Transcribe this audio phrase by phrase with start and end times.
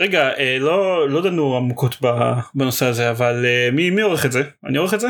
[0.00, 1.96] רגע אה, לא לא דנו עמוקות
[2.54, 5.08] בנושא הזה אבל אה, מי מי עורך את זה אני עורך את זה?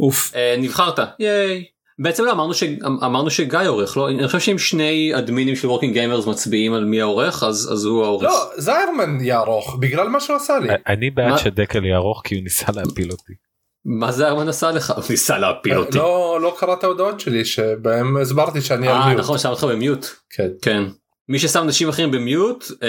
[0.00, 0.32] אוף.
[0.36, 1.64] אה, נבחרת ייי.
[1.98, 6.26] בעצם לא אמרנו שאמרנו שגיא עורך לא אני חושב שאם שני אדמינים של Working Gamers
[6.26, 8.24] מצביעים על מי העורך אז אז הוא העורך.
[8.24, 10.68] לא זיירמן יערוך בגלל מה שהוא עשה לי.
[10.86, 11.38] אני בעד?
[11.38, 13.32] שדקל יערוך כי הוא ניסה להפיל אותי.
[13.84, 14.90] מה זה ארמן עשה לך?
[14.90, 15.98] הוא ניסה להפיל אותי.
[15.98, 19.20] לא לא קראת ההודעות שלי שבהם הסברתי שאני על אה mute.
[19.20, 20.06] נכון שם אותך במיוט.
[20.62, 20.84] כן.
[21.28, 22.88] מי ששם אנשים אחרים במיוט אה,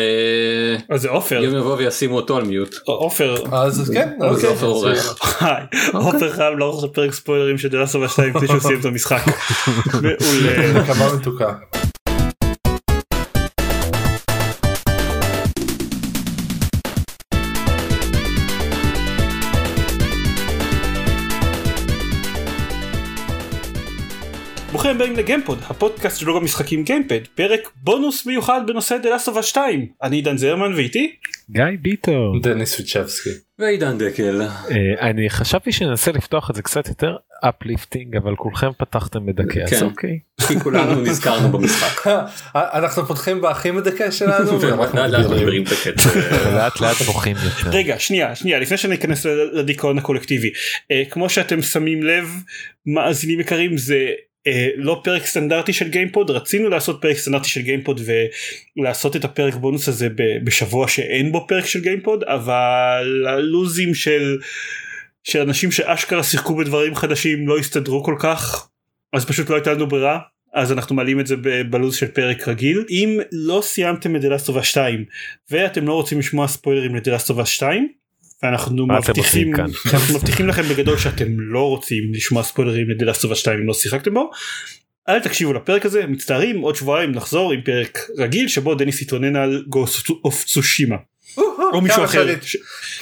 [0.95, 2.75] אז זה עופר יום יבוא וישימו אותו על מיוט.
[2.85, 4.09] עופר אז כן.
[4.21, 5.17] אז אוקיי, אז- עופר עורך.
[5.93, 9.21] עופר חייב לערוך את פרק ספוילרים של דלסו ושתיים לפני שהוא סיים את המשחק.
[9.93, 11.74] מעולה.
[24.85, 29.46] ברוכים הבאים לגיימפוד הפודקאסט של בלוג המשחקים גיימפד פרק בונוס מיוחד בנושא The Last of
[29.46, 31.15] Us שתיים אני עידן זרמן ואיתי
[31.49, 32.41] גיא ביטון.
[32.41, 33.29] דניס ויצ'בסקי.
[33.59, 34.41] ועידן דקל.
[34.41, 39.69] אה, אני חשבתי שננסה לפתוח את זה קצת יותר uplifting אבל כולכם פתחתם מדכא אז
[39.69, 39.85] כן.
[39.85, 40.19] אוקיי.
[40.47, 42.07] כי כולנו נזכרנו במשחק.
[42.55, 44.51] אנחנו פותחים בהכי מדכא שלנו.
[46.55, 47.77] לאט לאט בוכים יותר.
[47.77, 50.49] רגע שנייה שנייה לפני שאני אכנס לדיכאון הקולקטיבי
[50.91, 52.29] אה, כמו שאתם שמים לב
[52.85, 54.07] מאזינים יקרים זה
[54.47, 58.01] אה, לא פרק סטנדרטי של גיימפוד רצינו לעשות פרק סטנדרטי של גיימפוד
[58.77, 60.07] ולעשות את הפרק בונוס הזה
[60.43, 64.37] בשבוע שאין בו פרק של גיימפוד אבל הלו"זים של
[65.23, 68.69] של אנשים שאשכרה שיחקו בדברים חדשים לא הסתדרו כל כך
[69.13, 70.19] אז פשוט לא הייתה לנו ברירה
[70.55, 71.35] אז אנחנו מעלים את זה
[71.69, 72.85] בלו"ז של פרק רגיל.
[72.89, 75.05] אם לא סיימתם את The Last 2
[75.51, 77.87] ואתם לא רוצים לשמוע ספוילרים ל The 2
[78.43, 79.55] אנחנו מבטיחים,
[79.93, 83.59] אנחנו מבטיחים לכם בגדול שאתם לא רוצים לשמוע ספוילרים ל The Last of Us 2
[83.59, 84.31] אם לא שיחקתם בו.
[85.09, 89.63] אל תקשיבו לפרק הזה מצטערים עוד שבועיים נחזור עם פרק רגיל שבו דניס יתלונן על
[89.67, 90.95] Ghost of Tsushima.
[91.73, 92.27] או מישהו אחר.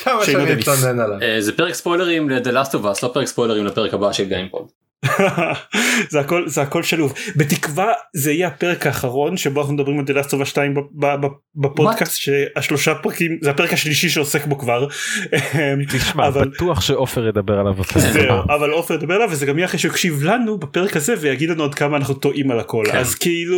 [0.03, 1.21] כמה שאני אתלונן עליו.
[1.21, 4.25] אה, זה פרק ספוילרים ל The Last of Us לא פרק ספוילרים לפרק הבא של
[4.25, 4.67] גיימפוד.
[6.11, 7.85] זה הכל זה הכל שלוב בתקווה
[8.15, 11.25] זה יהיה הפרק האחרון שבו אנחנו מדברים על The Last of Us 2 ב- ב-
[11.25, 14.87] ב- בפודקאסט שהשלושה פרקים זה הפרק השלישי שעוסק בו כבר.
[15.91, 18.37] תשמע אבל- בטוח שעופר ידבר עליו זהו.
[18.49, 21.63] אבל עופר ידבר עליו וזה גם יהיה אחרי שהוא יקשיב לנו בפרק הזה ויגיד לנו
[21.63, 22.97] עוד כמה אנחנו טועים על הכל כן.
[22.97, 23.57] אז כאילו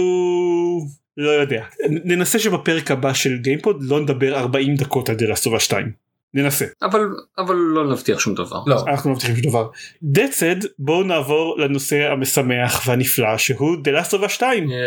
[1.18, 6.05] לא יודע ננסה שבפרק הבא של גיימפוד לא נדבר 40 דקות על דלסטובה 2
[6.36, 7.02] ננסה אבל
[7.38, 8.60] אבל לא נבטיח שום דבר.
[8.68, 8.84] לא.
[8.88, 9.68] אנחנו לא מבטיחים שום דבר.
[10.04, 14.70] That said בואו נעבור לנושא המשמח והנפלא שהוא דלסטובה 2.
[14.70, 14.80] ייי.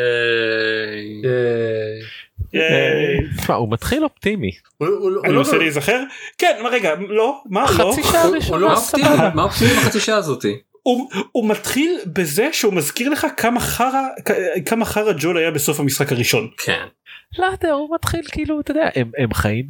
[1.25, 3.19] אה, ייי.
[3.39, 4.51] תשמע הוא מתחיל אופטימי.
[4.81, 4.89] אני
[5.33, 6.03] לא- מנסה להיזכר
[6.39, 8.69] כן מה רגע לא מה לא חצי שעה ראשונה לא
[9.35, 9.43] מה.
[9.43, 9.71] אופטימי?
[9.71, 10.57] בחצי שעה הזאתי?
[10.83, 14.03] הוא, הוא מתחיל בזה שהוא מזכיר לך כמה חרא
[14.67, 16.49] כמה חרא ג'ול היה בסוף המשחק הראשון.
[16.59, 16.85] כן.
[17.39, 19.69] לא יודע הוא מתחיל כאילו אתה יודע הם הם חיים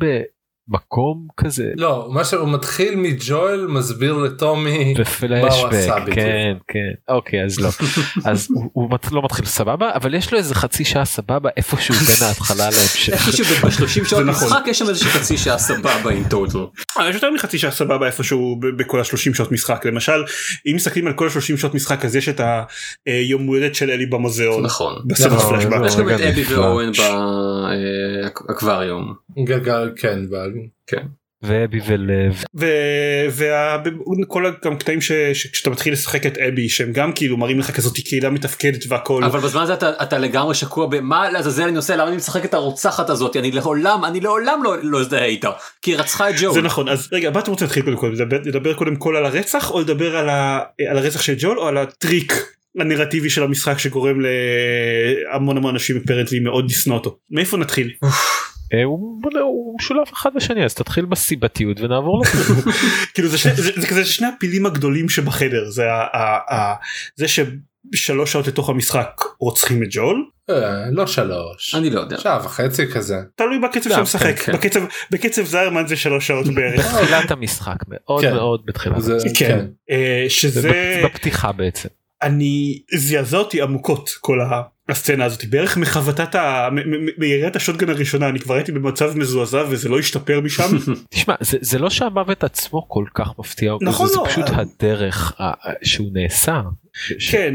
[0.68, 6.14] במקום כזה לא מה שהוא מתחיל מג'ואל מסביר לטומי בפלשבק.
[6.14, 6.78] כן כן
[7.14, 7.68] אוקיי אז לא
[8.30, 11.94] אז הוא- הוא מת- לא מתחיל סבבה אבל יש לו איזה חצי שעה סבבה איפשהו
[11.94, 13.12] בין ההתחלה להמשך.
[13.12, 14.48] איפשהו ב-30 שעות נכון.
[14.48, 16.58] משחק יש שם איזה חצי שעה סבבה עם טוטל.
[16.98, 20.24] אה, יש יותר מחצי שעה סבבה איפשהו בכל ה-30 שעות משחק למשל
[20.66, 22.40] אם מסתכלים על כל ה-30 שעות משחק אז יש את
[23.06, 24.94] היום הולדת של אלי במוזיאון נכון.
[25.06, 25.80] נכון, פלשבק.
[25.86, 26.44] יש גם את רגע אבי.
[26.54, 26.90] ואורן
[28.22, 29.14] באקווריום.
[29.44, 30.18] גלגל כן
[30.94, 30.96] ב-
[31.42, 32.42] ואבי ולב
[34.22, 37.98] וכל גם קטעים ש- שכשאתה מתחיל לשחק את אבי שהם גם כאילו מראים לך כזאת
[37.98, 39.24] קהילה מתפקדת והכל.
[39.24, 41.96] אבל בזמן הזה אתה, אתה לגמרי שקוע במה לעזאזל אני עושה?
[41.96, 43.36] למה אני משחק את הרוצחת הזאת?
[43.36, 45.50] אני לעולם אני לעולם לא, לא אזדהה איתה
[45.82, 46.52] כי היא רצחה את ג'ו.
[46.52, 46.88] זה נכון.
[46.88, 48.10] אז רגע מה אתם רוצים להתחיל קודם כל?
[48.14, 50.60] לדבר, לדבר קודם כל על הרצח או לדבר על, ה,
[50.90, 52.32] על הרצח של ג'ול או על הטריק
[52.78, 57.18] הנרטיבי של המשחק שגורם להמון המון אנשים אפרנטלי מאוד לשנוא אותו?
[57.30, 57.92] מאיפה נתחיל
[58.84, 62.54] הוא הוא משולב אחד בשני אז תתחיל בסיבתיות ונעבור לזה.
[63.14, 66.74] כאילו זה, שני, זה, זה כזה שני הפילים הגדולים שבחדר זה ה, ה, ה,
[67.16, 71.74] זה ששלוש שעות לתוך המשחק רוצחים את ג'ול אה, לא שלוש.
[71.74, 72.18] אני לא יודע.
[72.18, 73.16] שעה וחצי כזה.
[73.34, 74.52] תלוי בקצב שאתה משחק כן, כן.
[74.52, 74.80] בקצב
[75.10, 78.34] בקצב זיירמן זה שלוש שעות בערך בתחילת המשחק מאוד כן.
[78.34, 78.96] מאוד בתחילת.
[79.38, 79.66] כן כן.
[79.90, 81.88] אה, שזה זה בפתיחה בעצם.
[82.22, 86.68] אני זעזע אותי עמוקות כל ה- הסצנה הזאת בערך מחבטת ה...
[87.18, 90.76] מיריית השוטגן הראשונה אני כבר הייתי במצב מזועזע וזה לא השתפר משם
[91.10, 94.20] תשמע זה, זה לא שהמוות עצמו כל כך מפתיע אותי, נכון, זה, זה.
[94.24, 95.32] פשוט הדרך
[95.82, 96.60] שהוא נעשה.
[97.18, 97.54] ש- כן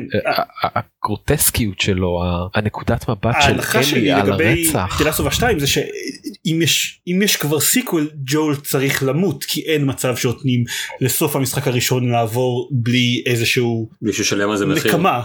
[0.64, 2.22] הגרוטסקיות שלו
[2.56, 5.02] הנקודת מבט של ההנחה שלי אלי על לגבי הרצח.
[5.04, 10.16] תלסובה 2 זה שאם יש אם יש כבר סיקוול ג'ול צריך למות כי אין מצב
[10.16, 10.64] שנותנים
[11.02, 14.92] לסוף המשחק הראשון לעבור בלי איזשהו מישהו שלם על זה מחיר.
[14.92, 15.22] נקמה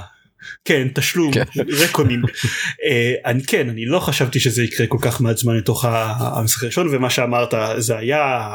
[0.65, 1.45] כן תשלום כן.
[1.85, 2.23] רקונים
[2.85, 6.89] אה, אני כן אני לא חשבתי שזה יקרה כל כך מעט זמן לתוך המשחק הראשון
[6.91, 8.51] ומה שאמרת זה היה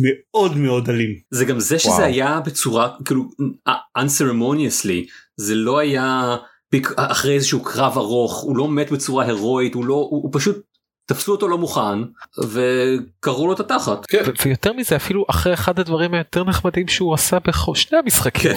[0.00, 2.04] מאוד מאוד אלים זה גם זה שזה.
[2.04, 3.24] היה בצורה כאילו
[3.98, 6.36] unceremoniously זה לא היה
[6.96, 10.62] אחרי איזשהו קרב ארוך הוא לא מת בצורה הירואית הוא לא הוא, פשוט
[11.06, 11.98] תפסו אותו לא מוכן
[12.38, 14.06] וקראו לו את התחת.
[14.06, 14.22] כן.
[14.44, 18.52] ויותר מזה אפילו אחרי אחד הדברים היותר נחמדים שהוא עשה בשני המשחקים.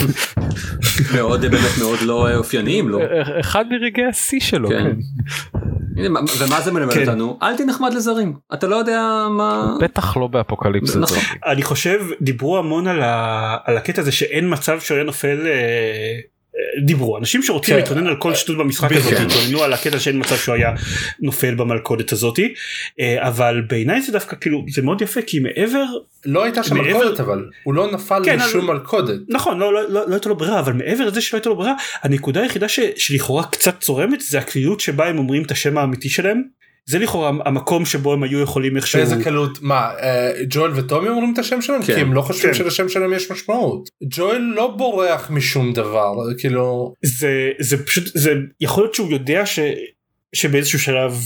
[1.16, 3.00] מאוד באמת מאוד לא אופייניים לו.
[3.40, 4.69] אחד מרגעי השיא שלו.
[4.69, 4.84] כן.
[4.84, 6.13] כן.
[6.40, 7.01] ומה זה מלמד כן.
[7.01, 7.40] אותנו?
[7.44, 9.78] אל תהיה נחמד לזרים אתה לא יודע מה.
[9.81, 11.00] בטח לא באפוקליפסה.
[11.00, 11.18] נכון.
[11.46, 16.19] אני חושב דיברו המון על, הקטע הזה שאין מצב שהוא היה נופל אה, אה,
[16.85, 17.79] דיברו אנשים שרוצים כן.
[17.81, 18.91] להתלונן על כל שטות במשחק.
[18.91, 20.71] הזה התלוננו על הקטע שאין מצב שהוא היה
[21.19, 22.53] נופל במלכודת הזאתי
[23.00, 25.83] אה, אבל בעיניי זה דווקא כאילו זה מאוד יפה כי מעבר
[26.25, 29.19] לא הייתה שם מעבר- מלכודת אבל הוא לא נפל כן, משום אבל- מלכודת.
[29.29, 31.73] נכון לא, לא, לא, לא הייתה לו ברירה אבל מעבר לזה שלא הייתה לו ברירה
[32.03, 36.41] הנקודה היחידה ש, שלכאורה קצת צורמת זה הקלילות שבה הם אומרים את השם האמיתי שלהם
[36.89, 41.33] זה לכאורה המקום שבו הם היו יכולים איכשהו באיזה קלות מה אה, ג'ואל וטומי אומרים
[41.33, 41.95] את השם שלהם כן.
[41.95, 42.57] כי הם לא חושבים כן.
[42.57, 43.89] שלשם שלהם יש משמעות.
[44.03, 49.59] ג'ואל לא בורח משום דבר כאילו זה זה פשוט זה יכול להיות שהוא יודע ש,
[50.33, 51.18] שבאיזשהו שלב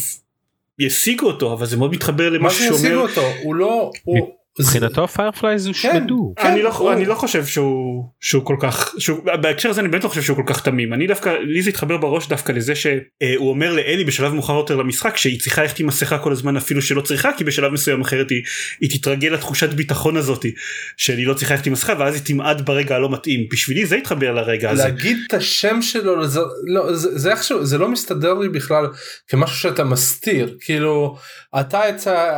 [0.79, 4.29] ישיגו אותו אבל זה מאוד מתחבר מה למה שישיגו שאומר אותו הוא לא הוא
[4.59, 6.33] מבחינתו ה Fireflies הושמדו.
[6.37, 6.93] כן, אני לא.
[6.93, 10.37] אני לא חושב שהוא שהוא כל כך שהוא בהקשר הזה אני באמת לא חושב שהוא
[10.37, 14.33] כל כך תמים אני דווקא לי זה התחבר בראש דווקא לזה שהוא אומר לאלי בשלב
[14.33, 17.71] מאוחר יותר למשחק שהיא צריכה ללכת עם מסכה כל הזמן אפילו שלא צריכה כי בשלב
[17.71, 18.41] מסוים אחרת היא,
[18.81, 20.53] היא תתרגל לתחושת ביטחון הזאתי
[20.97, 24.31] שאני לא צריכה ללכת עם מסכה ואז היא תמעד ברגע הלא מתאים בשבילי זה התחבר
[24.31, 24.83] לרגע הזה.
[24.83, 28.87] להגיד את השם שלו לזה, לא, זה, זה איכשהו זה לא מסתדר לי בכלל
[29.27, 31.17] כמשהו שאתה מסתיר כאילו
[31.59, 32.33] אתה יצא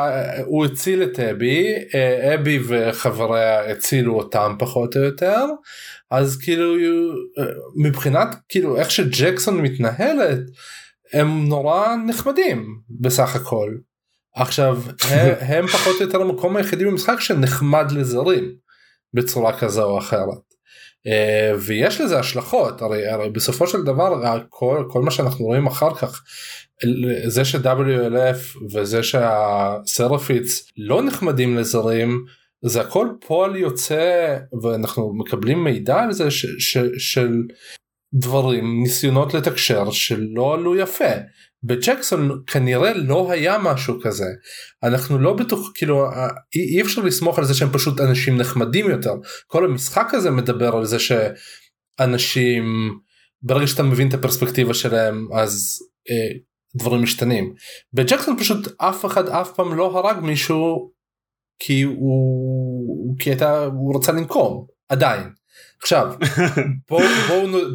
[0.45, 1.65] הוא הציל את אבי
[1.95, 5.45] אה, אבי וחבריה הצילו אותם פחות או יותר
[6.11, 6.75] אז כאילו
[7.39, 7.43] אה,
[7.75, 10.39] מבחינת כאילו איך שג'קסון מתנהלת
[11.13, 13.75] הם נורא נחמדים בסך הכל
[14.35, 14.77] עכשיו
[15.09, 18.55] הם, הם פחות או יותר המקום היחידי במשחק שנחמד לזרים
[19.13, 20.45] בצורה כזו או אחרת.
[21.07, 25.95] Uh, ויש לזה השלכות הרי, הרי בסופו של דבר כל, כל מה שאנחנו רואים אחר
[25.95, 26.23] כך
[27.27, 32.25] זה ש-WLF וזה שהסרפיץ לא נחמדים לזרים
[32.65, 37.31] זה הכל פועל יוצא ואנחנו מקבלים מידע על זה ש, ש, של
[38.13, 41.13] דברים ניסיונות לתקשר שלא עלו יפה.
[41.63, 44.25] בג'קסון כנראה לא היה משהו כזה
[44.83, 46.05] אנחנו לא בטוח כאילו
[46.55, 49.13] אי, אי אפשר לסמוך על זה שהם פשוט אנשים נחמדים יותר
[49.47, 52.63] כל המשחק הזה מדבר על זה שאנשים
[53.41, 55.79] ברגע שאתה מבין את הפרספקטיבה שלהם אז
[56.09, 56.39] אה,
[56.75, 57.53] דברים משתנים.
[57.93, 60.91] בג'קסון פשוט אף אחד אף פעם לא הרג מישהו
[61.59, 65.29] כי הוא כי הייתה הוא רצה לנקום עדיין
[65.81, 66.13] עכשיו
[66.89, 67.03] בואו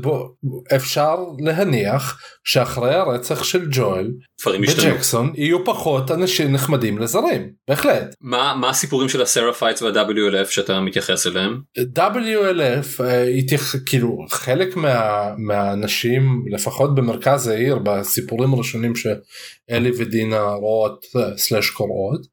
[0.02, 4.11] בוא, בוא, אפשר להניח שאחרי הרצח של ג'ואל.
[4.47, 10.81] בג'קסון יהיו פחות אנשים נחמדים לזרים בהחלט מה מה הסיפורים של ה Seraphites וה-WLF שאתה
[10.81, 11.61] מתייחס אליהם?
[11.99, 13.75] WLF אה, התייח...
[13.87, 15.29] כאילו חלק מה...
[15.38, 22.26] מהאנשים לפחות במרכז העיר בסיפורים הראשונים שאלי ודינה רואות אה, סלאש קוראות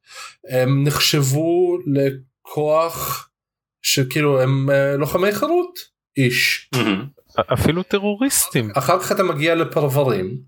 [0.50, 3.27] הם נחשבו לכוח
[3.88, 5.78] שכאילו הם אה, לוחמי חירות
[6.16, 6.70] איש
[7.52, 8.70] אפילו טרוריסטים.
[8.74, 10.38] אחר כך אתה מגיע לפרברים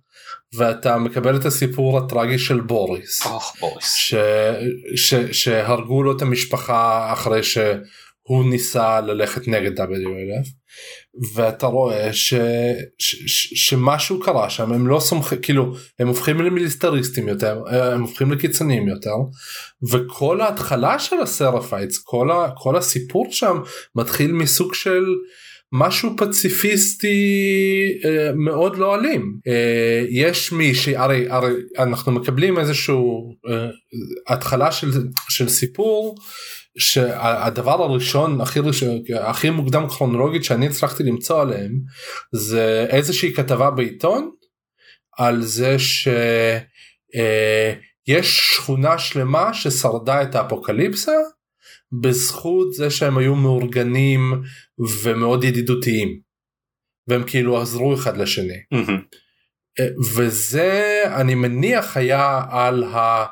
[0.54, 3.26] ואתה מקבל את הסיפור הטרגי של בוריס.
[3.26, 3.94] אוח בוריס.
[3.94, 4.14] ש,
[4.96, 10.48] ש, שהרגו לו את המשפחה אחרי שהוא ניסה ללכת נגד WLF
[11.34, 12.34] ואתה רואה ש,
[12.98, 18.32] ש, ש, שמשהו קרה שם הם לא סומכים כאילו הם הופכים למיליסטריסטים יותר הם הופכים
[18.32, 19.14] לקיצוניים יותר
[19.90, 23.58] וכל ההתחלה של ה Seraphites כל, ה, כל הסיפור שם
[23.94, 25.04] מתחיל מסוג של
[25.72, 27.18] משהו פציפיסטי
[28.04, 29.38] אה, מאוד לא אלים.
[29.46, 33.68] אה, יש מישהי הרי הרי אנחנו מקבלים איזשהו אה,
[34.28, 34.90] התחלה של,
[35.28, 36.16] של סיפור
[36.78, 41.72] שהדבר הראשון הכי ראשון הכי מוקדם כרונולוגית שאני הצלחתי למצוא עליהם
[42.32, 44.30] זה איזושהי כתבה בעיתון
[45.18, 46.16] על זה שיש
[48.56, 51.16] שכונה שלמה ששרדה את האפוקליפסה
[52.02, 54.42] בזכות זה שהם היו מאורגנים
[55.02, 56.30] ומאוד ידידותיים.
[57.08, 58.62] והם כאילו עזרו אחד לשני.
[59.80, 59.86] אה,
[60.16, 63.26] וזה אני מניח היה על ה...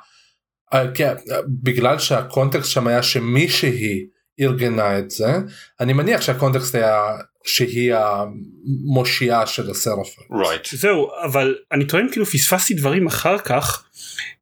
[0.74, 1.14] אה, כן,
[1.62, 4.06] בגלל שהקונטקסט שם היה שמישהי
[4.40, 5.26] ארגנה את זה
[5.80, 7.02] אני מניח שהקונטקסט היה
[7.44, 10.24] שהיא המושיעה של הסרפים.
[10.32, 10.76] Right.
[10.76, 13.84] זהו אבל אני טוען כאילו פספסתי דברים אחר כך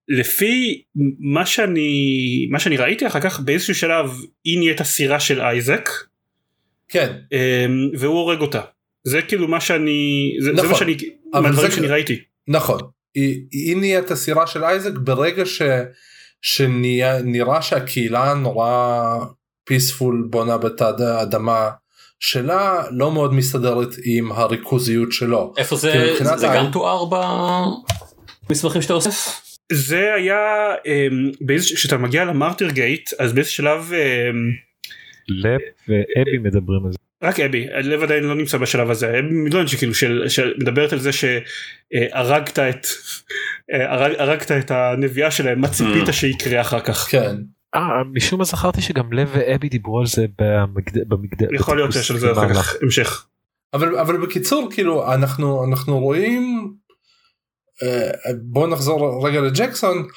[0.08, 0.82] לפי
[1.20, 1.90] מה שאני
[2.50, 4.10] מה שאני ראיתי אחר כך באיזשהו שלב
[4.44, 5.88] היא נהיית הסירה של אייזק
[6.88, 7.38] כן אמ,
[7.98, 8.60] והוא הורג אותה
[9.04, 10.96] זה כאילו מה שאני זה, זה נכון, מה שאני
[11.34, 12.20] אבל מהדברים זה- שאני ראיתי.
[12.48, 12.80] נכון
[13.16, 15.62] היא, היא נהיית אסירה של אייזק ברגע ש,
[16.42, 19.18] שנראה שהקהילה נורא
[19.64, 21.70] פיספול בונה בתת האדמה
[22.20, 25.52] שלה לא מאוד מסתדרת עם הריכוזיות שלו.
[25.56, 27.04] איפה זה, זה ה- גם תואר
[28.48, 29.42] במסמכים שאתה אוסף?
[29.72, 30.36] זה היה
[30.86, 34.50] אמ, באיזה כשאתה מגיע למרטיר גייט אז באיזה שלב אמ,
[35.28, 36.98] לפ ואבי מדברים על זה.
[37.22, 40.98] רק אבי לב עדיין לא נמצא בשלב הזה אבי לא שכאילו של, של מדברת על
[40.98, 42.86] זה שהרגת את
[43.72, 46.12] אה, הרג, הרגת את הנביאה שלהם מה ציפית Mm.
[46.12, 47.36] שיקרה אחר כך כן.
[47.74, 51.08] אה משום מה זכרתי שגם לב ואבי דיברו על זה במגד...
[51.08, 51.52] במגד...
[51.52, 52.54] יכול להיות שיש על זה אחר.
[52.54, 53.26] כך המשך.
[53.74, 56.74] אבל אבל בקיצור כאילו אנחנו אנחנו רואים
[57.82, 58.10] אה,
[58.42, 60.08] בוא נחזור רגע לג'קסון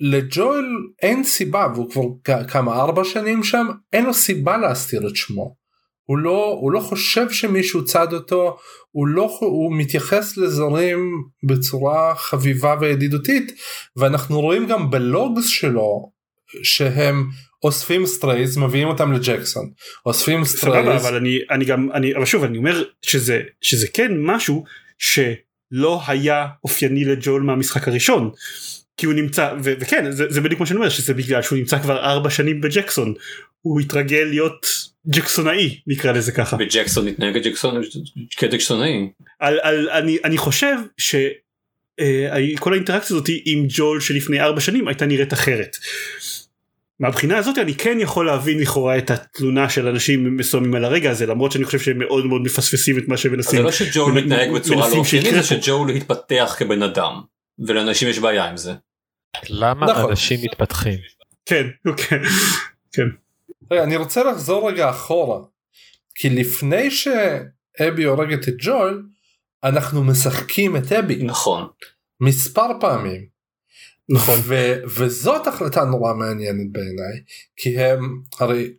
[0.00, 0.64] לג'ואל
[1.02, 1.90] אין סיבה והוא
[2.24, 5.61] כבר כמה ארבע שנים שם אין לו סיבה להסתיר את שמו.
[6.04, 8.58] הוא לא הוא לא חושב שמישהו צד אותו
[8.90, 13.52] הוא לא הוא מתייחס לזרים בצורה חביבה וידידותית
[13.96, 16.12] ואנחנו רואים גם ב logs שלו
[16.62, 17.30] שהם
[17.64, 19.70] אוספים strays מביאים אותם לג'קסון.
[20.06, 21.02] אוספים סבבה strays.
[21.02, 24.64] אבל אני אני גם אני אבל שוב אני אומר שזה שזה כן משהו
[24.98, 28.30] שלא היה אופייני לג'ואל מהמשחק הראשון.
[28.96, 31.78] כי הוא נמצא ו- וכן זה, זה בדיוק מה שאני אומר שזה בגלל שהוא נמצא
[31.78, 33.14] כבר ארבע שנים בג'קסון
[33.62, 34.66] הוא התרגל להיות
[35.08, 37.38] ג'קסונאי נקרא לזה ככה וג'קסון התנהג
[38.36, 39.08] כג'קסונאי.
[39.38, 45.32] על, על, אני, אני חושב שכל האינטראקציה הזאת עם ג'ול שלפני ארבע שנים הייתה נראית
[45.32, 45.76] אחרת.
[47.00, 51.26] מהבחינה הזאת אני כן יכול להבין לכאורה את התלונה של אנשים מסוימים על הרגע הזה
[51.26, 53.58] למרות שאני חושב שהם מאוד מאוד מפספסים את מה שהם מנסים.
[53.58, 55.62] זה לא שג'ול מנ- מתנהג בצורה לא אופיינית זה פה.
[55.62, 57.20] שג'ול התפתח כבן אדם
[57.66, 58.72] ולאנשים יש בעיה עם זה.
[59.48, 60.10] למה נכון.
[60.10, 60.98] אנשים מתפתחים?
[61.46, 62.18] כן, אוקיי.
[62.92, 63.08] כן.
[63.70, 65.40] רגע, אני רוצה לחזור רגע אחורה
[66.14, 69.06] כי לפני שאבי הורגת את ג'ול
[69.64, 71.68] אנחנו משחקים את אבי נכון.
[72.20, 73.26] מספר פעמים
[74.08, 74.38] נכון.
[74.42, 77.22] ו- וזאת החלטה נורא מעניינת בעיניי
[77.56, 78.72] כי הם הרי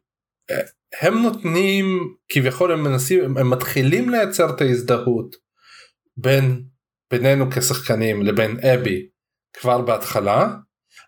[0.52, 0.62] אה,
[1.02, 5.36] הם נותנים כביכול הם מנסים הם, הם מתחילים לייצר את ההזדהות
[6.18, 6.64] בין
[7.12, 9.08] בינינו כשחקנים לבין אבי
[9.54, 10.56] כבר בהתחלה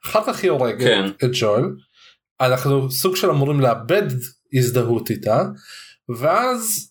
[0.05, 1.05] אחר כך היא הורגת כן.
[1.07, 1.77] את ג'ול
[2.41, 4.03] אנחנו סוג של אמורים לאבד
[4.53, 5.43] הזדהות איתה
[6.17, 6.89] ואז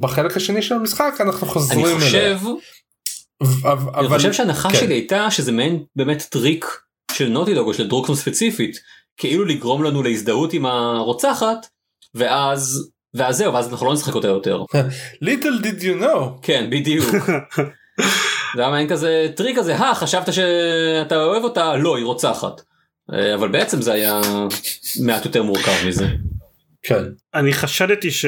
[0.00, 1.98] בחלק השני של המשחק אנחנו אני חוזרים אליה.
[1.98, 4.78] חושב ו- אני חושב שההנחה כן.
[4.78, 6.66] שלי הייתה שזה מעין באמת טריק
[7.12, 8.76] של Naughty Dog או של דראקמן ספציפית
[9.16, 11.66] כאילו לגרום לנו להזדהות עם הרוצחת
[12.14, 14.62] ואז ואז זהו ואז אנחנו לא נשחק אותה יותר
[15.24, 17.06] little did you know כן בדיוק.
[18.56, 22.62] זה היה מעין כזה טריק כזה אה חשבת שאתה אוהב אותה לא היא רוצחת
[23.10, 24.20] אבל בעצם זה היה
[25.00, 26.06] מעט יותר מורכב מזה.
[26.82, 27.02] כן
[27.34, 28.24] אני חשדתי ש...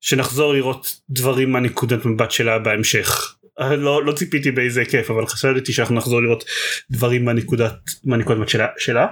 [0.00, 3.36] שנחזור לראות דברים מהנקודת מבט שלה בהמשך.
[3.60, 6.44] אה, לא, לא ציפיתי באיזה היקף אבל חשדתי שאנחנו נחזור לראות
[6.90, 7.74] דברים מהנקודת
[8.04, 9.06] מהנקודת מבט שלה, שלה.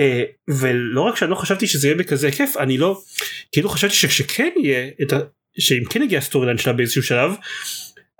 [0.00, 3.00] אה, ולא רק שאני לא חשבתי שזה יהיה בכזה היקף אני לא
[3.52, 5.18] כאילו חשבתי שכשכן יהיה את ה...
[5.58, 7.32] שאם כן יגיע ה storyline שלה באיזשהו שלב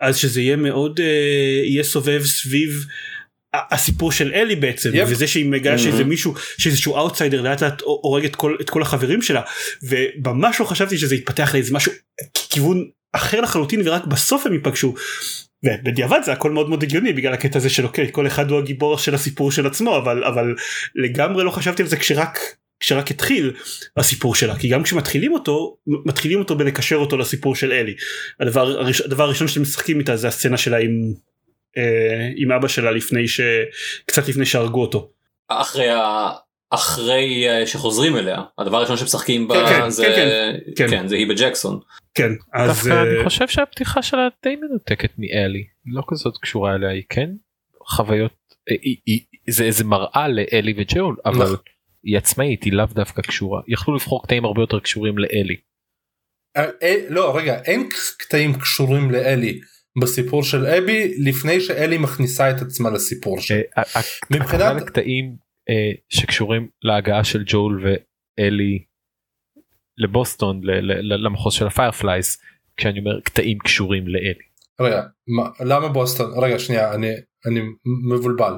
[0.01, 2.85] אז שזה יהיה מאוד אה, יהיה סובב סביב
[3.55, 5.09] הסיפור של אלי בעצם yep.
[5.09, 5.79] וזה שהיא מגלה Mhm.
[5.79, 9.43] שאיזה מישהו שאיזשהו אאוטסיידר לאט לאט הורג את כל, את כל החברים שלה
[9.83, 11.93] וממש לא חשבתי שזה יתפתח לאיזה משהו
[12.35, 14.95] כיוון אחר לחלוטין ורק בסוף הם ייפגשו.
[15.65, 18.99] ובדיעבד זה הכל מאוד מאוד הגיוני בגלל הקטע הזה של אוקיי כל אחד הוא הגיבור
[18.99, 20.55] של הסיפור של עצמו אבל אבל
[20.95, 22.39] לגמרי לא חשבתי על זה כשרק
[22.81, 23.53] כשרק התחיל
[23.97, 27.95] הסיפור שלה כי גם כשמתחילים אותו מתחילים אותו בלקשר אותו לסיפור של אלי
[28.41, 30.91] הדבר הדבר הראשון שאתם משחקים איתה זה הסצנה שלה עם
[31.77, 33.41] אה, עם אבא שלה לפני ש...
[34.07, 35.11] קצת לפני שהרגו אותו.
[35.49, 36.31] אחרי ה...
[36.71, 40.29] אחרי אה, שחוזרים אליה הדבר הראשון שמשחקים בה כן, כן, זה כן,
[40.77, 40.91] כן.
[40.91, 41.81] כן זה היא בג'קסון
[42.15, 46.75] כן אז דווקא אה, אני חושב שהפתיחה שלה די מנותקת מאלי היא לא כזאת קשורה
[46.75, 47.31] אליה היא כן
[47.87, 48.33] חוויות
[48.71, 51.57] אה, היא- היא- זה איזה מראה לאלי וג'ול אבל נכון.
[52.05, 55.57] היא עצמאית היא לאו דווקא קשורה יכלו לבחור קטעים הרבה יותר קשורים לאלי.
[56.57, 59.61] אה, אה, לא רגע אין קטעים קשורים לאלי
[60.03, 63.57] בסיפור של אבי לפני שאלי מכניסה את עצמה לסיפור שלה.
[63.79, 64.99] אה, ה- ה- מבחינת-
[65.69, 68.85] אה, שקשורים להגעה של ג'ואל ואלי
[69.99, 70.61] לבוסטון
[71.25, 72.39] למחוז של ה Fireflies
[72.77, 74.51] כשאני אומר קטעים קשורים לאלי.
[74.81, 77.09] רגע מה, למה בוסטון רגע שנייה אני
[77.47, 77.61] אני
[78.09, 78.53] מבולבל.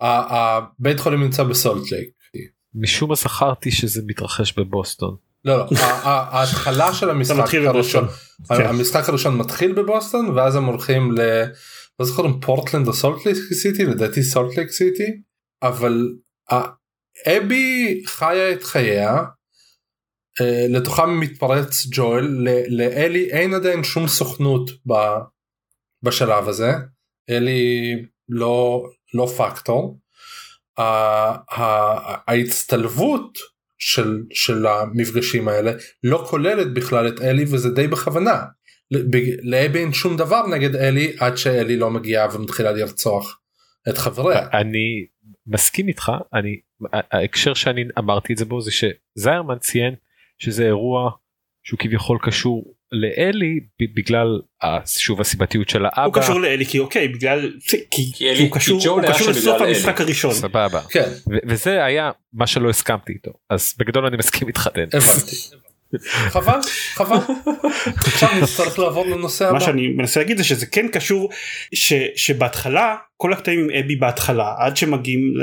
[0.00, 2.08] הבית חולים נמצא בסולט לייק.
[2.74, 5.16] משום מה זכרתי שזה מתרחש בבוסטון.
[5.46, 5.66] לא לא
[6.02, 8.08] ההתחלה של המשחק הראשון.
[8.48, 8.66] כן.
[8.66, 11.20] המשחק הראשון מתחיל בבוסטון ואז הם הולכים ל...
[12.00, 15.20] לא זוכר אם פורטלנד או סולט לייק סיטי לדעתי סולט לייק סיטי
[15.62, 16.14] אבל
[17.26, 19.22] אבי חיה את חייה
[20.40, 24.70] אה, לתוכם מתפרץ ג'ואל לאלי אין עדיין שום סוכנות
[26.02, 26.72] בשלב הזה
[27.30, 27.94] אלי
[28.28, 29.98] לא לא פקטור.
[32.28, 33.38] ההצטלבות
[33.78, 38.42] של של המפגשים האלה לא כוללת בכלל את אלי וזה די בכוונה.
[39.42, 43.40] לאבי אין שום דבר נגד אלי עד שאלי לא מגיעה ומתחילה לרצוח
[43.88, 44.48] את חבריה.
[44.52, 45.06] אני
[45.46, 46.60] מסכים איתך אני
[46.92, 49.94] ההקשר שאני אמרתי את זה בו זה שזיירמן ציין
[50.38, 51.10] שזה אירוע
[51.62, 53.60] שהוא כביכול קשור לאלי
[53.96, 54.26] בגלל
[54.62, 56.04] ה- שוב הסיבתיות של האבא.
[56.04, 59.28] הוא קשור לאלי כי אוקיי בגלל כי, כי כי אלי- הוא קשור, כי הוא קשור
[59.30, 60.04] לסוף בגלל המשחק אלי.
[60.04, 60.32] הראשון.
[60.34, 61.10] סבבה כן
[61.48, 64.66] וזה היה מה שלא הסכמתי איתו אז בגדול אני מסכים איתך.
[64.66, 64.96] הבנתי.
[66.08, 66.58] חבל
[66.94, 67.16] חבל.
[67.96, 69.60] עכשיו נצטרך לעבור לנושא מה הבא.
[69.60, 71.30] שאני מנסה להגיד זה שזה כן קשור
[71.74, 75.34] ש, שבהתחלה כל הקטעים עם אבי בהתחלה עד שמגיעים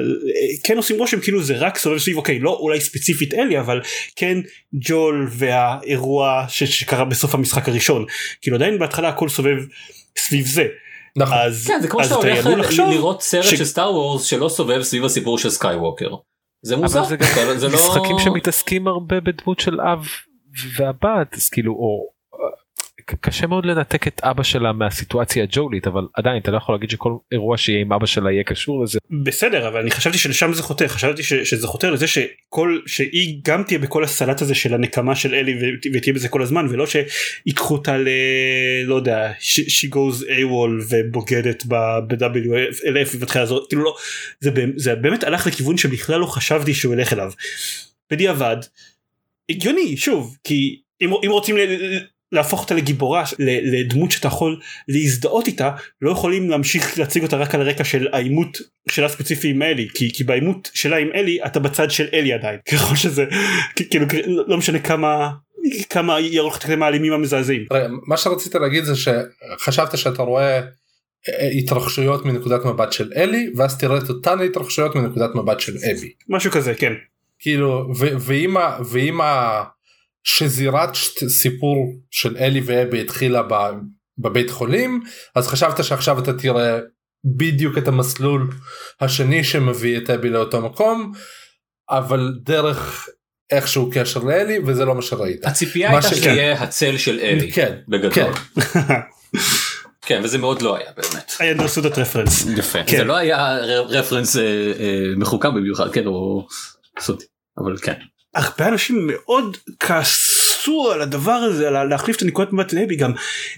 [0.64, 3.82] כן עושים רושם כאילו זה רק סובב סביב אוקיי לא אולי ספציפית אלי אבל
[4.16, 4.38] כן
[4.74, 8.06] ג'ול והאירוע ש, שקרה בסוף המשחק הראשון
[8.42, 9.58] כאילו עדיין בהתחלה הכל סובב
[10.18, 10.66] סביב זה
[11.16, 11.38] נכון.
[11.38, 14.50] אז כן זה כמו אז שאתה אתה הולך לראות סרט ש- של סטאר וורס שלא
[14.50, 16.10] סובב סביב הסיפור של סקייווקר.
[16.66, 17.00] זה מוזר.
[17.00, 20.06] אבל זה גם זה- זה לא- משחקים שמתעסקים הרבה בדמות של אב
[20.77, 22.13] והבת אז כאילו או
[23.05, 26.89] ק- קשה מאוד לנתק את אבא שלה מהסיטואציה הג'ואלית אבל עדיין אתה לא יכול להגיד
[26.89, 29.00] שכל אירוע שיהיה עם אבא שלה יהיה קשור לזה.
[29.25, 33.63] בסדר אבל אני חשבתי שלשם זה חותר חשבתי ש, שזה חותר לזה שכל שהיא גם
[33.63, 37.74] תהיה בכל הסלט הזה של הנקמה של אלי ות- ותהיה בזה כל הזמן ולא שיקחו
[37.74, 38.07] אותה ל...
[38.86, 43.95] לא יודע she goes AWOL ובוגדת ב-WLF ומתחילה לעזור כאילו לא
[44.39, 47.31] זה, זה באמת הלך לכיוון שבכלל לא חשבתי שהוא ילך אליו.
[48.12, 48.57] בדיעבד
[49.50, 51.60] הגיוני שוב כי אם, אם רוצים ל...
[52.34, 55.72] להפוך אותה לגיבורה ל- לדמות שאתה יכול להזדהות איתה
[56.02, 58.58] לא יכולים להמשיך להציג אותה רק על הרקע של העימות
[58.90, 62.60] שלה ספציפי עם אלי כי, כי בעימות שלה עם אלי אתה בצד של אלי עדיין.
[62.72, 63.26] ככל שזה
[63.76, 65.30] כאילו לא לא משנה כמה
[65.90, 67.66] כמה ירוק הקטעים האלימים המזעזעים.
[68.08, 70.60] מה שרצית להגיד זה שחשבת שאתה רואה
[71.30, 76.12] אה, התרחשויות מנקודת מבט של אלי ואז תראה את אותן ההתרחשויות מנקודת מבט של אבי.
[76.30, 76.94] משהו כזה כן
[77.44, 79.64] כאילו ו- ואם ה- ואם ה-
[80.24, 81.75] שזירת ש- סיפור
[82.12, 83.72] של אלי ואבי התחילה ב-
[84.18, 85.01] בבית חולים
[85.36, 86.79] אז חשבת שעכשיו אתה תראה
[87.38, 88.50] בדיוק את המסלול
[89.01, 91.12] השני שמביא את אבי לאותו מקום
[91.90, 93.08] אבל דרך
[93.51, 95.46] איכשהו קשר לאלי וזה לא מה שראית.
[95.46, 97.51] הציפייה הייתה ש- שיהיה הצל של אלי.
[97.51, 98.12] כן, בגדול.
[98.14, 98.32] כן.
[100.06, 101.32] כן וזה מאוד לא היה באמת.
[101.32, 102.79] I understood that reference יפה.
[102.88, 102.98] כן.
[102.98, 103.56] זה לא היה
[103.90, 104.42] רפרנס אה,
[104.79, 106.48] אה, מחוכם במיוחד כן או
[107.00, 107.25] סודי.
[107.57, 107.94] אבל כן.
[108.35, 113.13] הרבה אנשים מאוד כעסו על הדבר הזה על להחליף את הנקודת מבט לאבי גם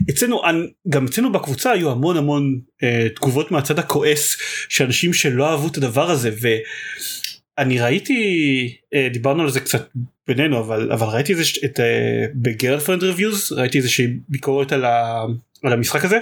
[0.10, 0.42] אצלנו
[0.90, 4.38] גם אצלנו בקבוצה היו המון המון אה, תגובות מהצד הכועס
[4.70, 6.32] של אנשים שלא אהבו את הדבר הזה
[7.58, 9.90] ואני ראיתי אה, דיברנו על זה קצת
[10.28, 11.44] בינינו אבל אבל ראיתי את זה
[11.80, 15.26] אה, ב Girlfriend Reviews ראיתי איזושהי ביקורת על, ה,
[15.64, 16.20] על המשחק הזה.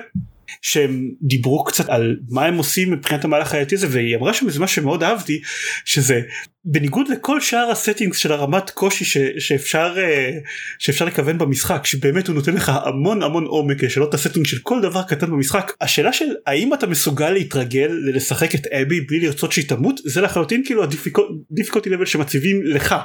[0.61, 4.59] שהם דיברו קצת על מה הם עושים מבחינת המהלך החייתי הזה והיא אמרה שם איזה
[4.59, 5.41] משהו שמאוד אהבתי
[5.85, 6.21] שזה
[6.65, 10.31] בניגוד לכל שאר ה settings של הרמת קושי ש, שאפשר אה,
[10.79, 14.57] שאפשר לכוון במשחק שבאמת הוא נותן לך המון המון עומק לשנות את ה setting של
[14.63, 19.51] כל דבר קטן במשחק השאלה של האם אתה מסוגל להתרגל לשחק את אבי בלי לרצות
[19.51, 22.95] שהיא תמות זה לחלוטין כאילו ה difficulty level שמציבים לך.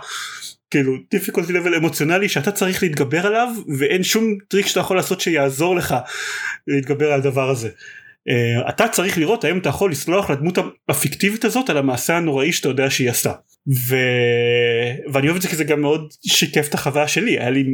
[0.70, 5.76] כאילו difficulty level אמוציונלי שאתה צריך להתגבר עליו ואין שום טריק שאתה יכול לעשות שיעזור
[5.76, 5.96] לך
[6.66, 7.68] להתגבר על הדבר הזה.
[7.68, 12.68] Uh, אתה צריך לראות האם אתה יכול לסלוח לדמות הפיקטיבית הזאת על המעשה הנוראי שאתה
[12.68, 13.32] יודע שהיא עשתה.
[13.88, 13.96] ו...
[15.12, 17.64] ואני אוהב את זה כי זה גם מאוד שיקף את החוויה שלי היה לי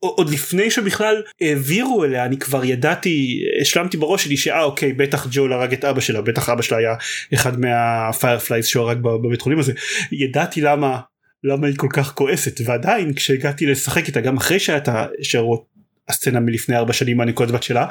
[0.00, 5.52] עוד לפני שבכלל העבירו אליה אני כבר ידעתי השלמתי בראש שלי שאה אוקיי בטח ג'ואל
[5.52, 6.94] הרג את אבא שלה בטח אבא שלה היה
[7.34, 9.72] אחד מה Fireflies שהוא הרג בבית חולים הזה
[10.12, 11.00] ידעתי למה
[11.44, 12.60] למה היא כל כך כועסת?
[12.64, 15.66] ועדיין כשהגעתי לשחק איתה גם אחרי שהייתה שהראו
[16.08, 17.86] הסצנה מלפני ארבע שנים מהנקודת מבט שלה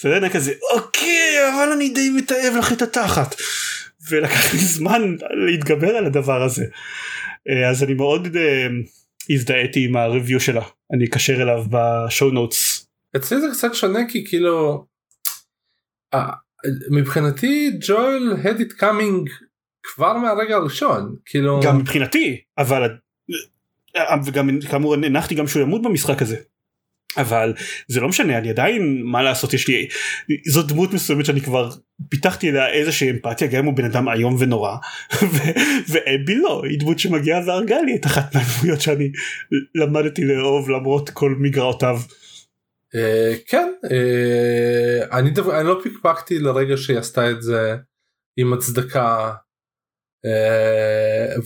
[0.00, 3.34] זה היה כזה אוקיי אבל אני די מתעב לך את התחת.
[4.10, 6.64] ולקח לי זמן להתגבר על הדבר הזה.
[7.70, 8.28] אז אני מאוד
[9.30, 10.64] הזדהיתי עם ה review שלה.
[10.92, 12.86] אני אקשר אליו ב show notes.
[13.16, 14.86] אצלי זה קצת שונה כי כאילו
[16.90, 19.43] מבחינתי ג'ואל it coming
[19.84, 22.90] כבר מהרגע הראשון כאילו גם מבחינתי אבל
[24.24, 26.36] וגם כאמור הנחתי גם שהוא ימות במשחק הזה.
[27.16, 27.54] אבל
[27.88, 29.88] זה לא משנה אני עדיין מה לעשות יש לי
[30.50, 31.70] זאת דמות מסוימת שאני כבר
[32.08, 34.76] פיתחתי אליה איזושהי אמפתיה גם אם הוא בן אדם איום ונורא
[35.90, 39.12] ואבי לא היא דמות שמגיעה והרגה לי את אחת מהדמויות שאני
[39.74, 42.00] למדתי לאהוב למרות כל מגרעותיו.
[43.46, 43.72] כן
[45.12, 45.30] אני
[45.64, 47.76] לא פיקפקתי לרגע שהיא עשתה את זה
[48.36, 49.43] עם הצדקה אה,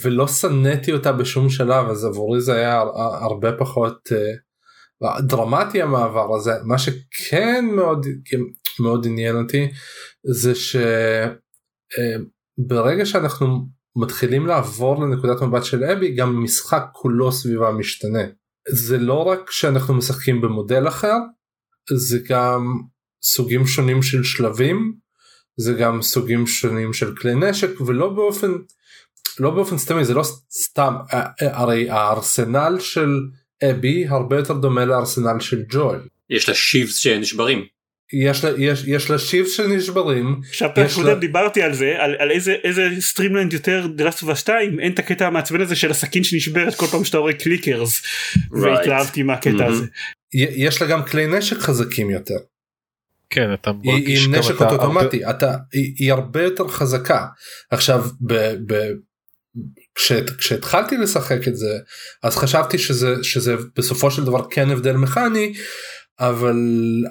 [0.02, 2.82] ולא שנאתי אותה בשום שלב אז עבורי זה היה
[3.20, 6.52] הרבה פחות אה, דרמטי המעבר הזה.
[6.64, 8.06] מה שכן מאוד
[8.80, 9.68] מאוד עניין אותי
[10.24, 10.52] זה
[12.58, 18.22] שברגע שאנחנו מתחילים לעבור לנקודת מבט של אבי גם המשחק כולו סביבה משתנה.
[18.68, 21.16] זה לא רק שאנחנו משחקים במודל אחר
[21.94, 22.80] זה גם
[23.22, 24.94] סוגים שונים של שלבים
[25.58, 28.52] זה גם סוגים שונים של כלי נשק ולא באופן
[29.40, 33.20] לא באופן סתמי זה לא סתם אה, אה, הרי הארסנל של
[33.70, 36.00] אבי הרבה יותר דומה לארסנל של ג'ואל.
[36.30, 37.64] יש לה shivs שנשברים.
[38.12, 40.40] יש לה יש יש לה shivs שנשברים.
[40.50, 40.70] עכשיו
[41.04, 41.14] לה...
[41.14, 44.92] דיברתי על זה על, על איזה איזה streamlined יותר ד'ה Last of Us 2 אין
[44.92, 48.02] את הקטע המעצבן הזה של הסכין שנשברת כל פעם שאתה רואה clickers.
[48.02, 48.58] right.
[48.62, 49.64] והתלהבתי מהקטע mm-hmm.
[49.64, 49.86] הזה.
[50.34, 52.38] יש לה גם כלי נשק חזקים יותר.
[53.30, 55.36] כן אתה היא עם נשק אתה אוטומטי הרבה...
[55.38, 57.26] אתה היא, היא הרבה יותר חזקה
[57.70, 58.34] עכשיו ב,
[58.66, 58.92] ב,
[59.94, 61.78] כשת, כשהתחלתי לשחק את זה
[62.22, 65.52] אז חשבתי שזה שזה בסופו של דבר כן הבדל מכני
[66.20, 66.56] אבל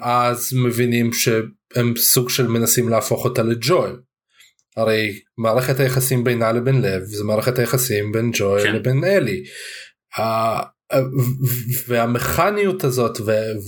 [0.02, 3.96] אז מבינים שהם סוג של מנסים להפוך אותה לג'ואל.
[4.76, 8.74] הרי מערכת היחסים בינה לבין לב זה מערכת היחסים בין ג'ואל כן.
[8.74, 9.44] לבין אלי.
[11.88, 13.18] והמכניות הזאת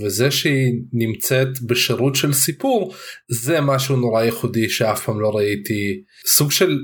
[0.00, 2.94] וזה שהיא נמצאת בשירות של סיפור
[3.28, 6.78] זה משהו נורא ייחודי שאף פעם לא ראיתי סוג של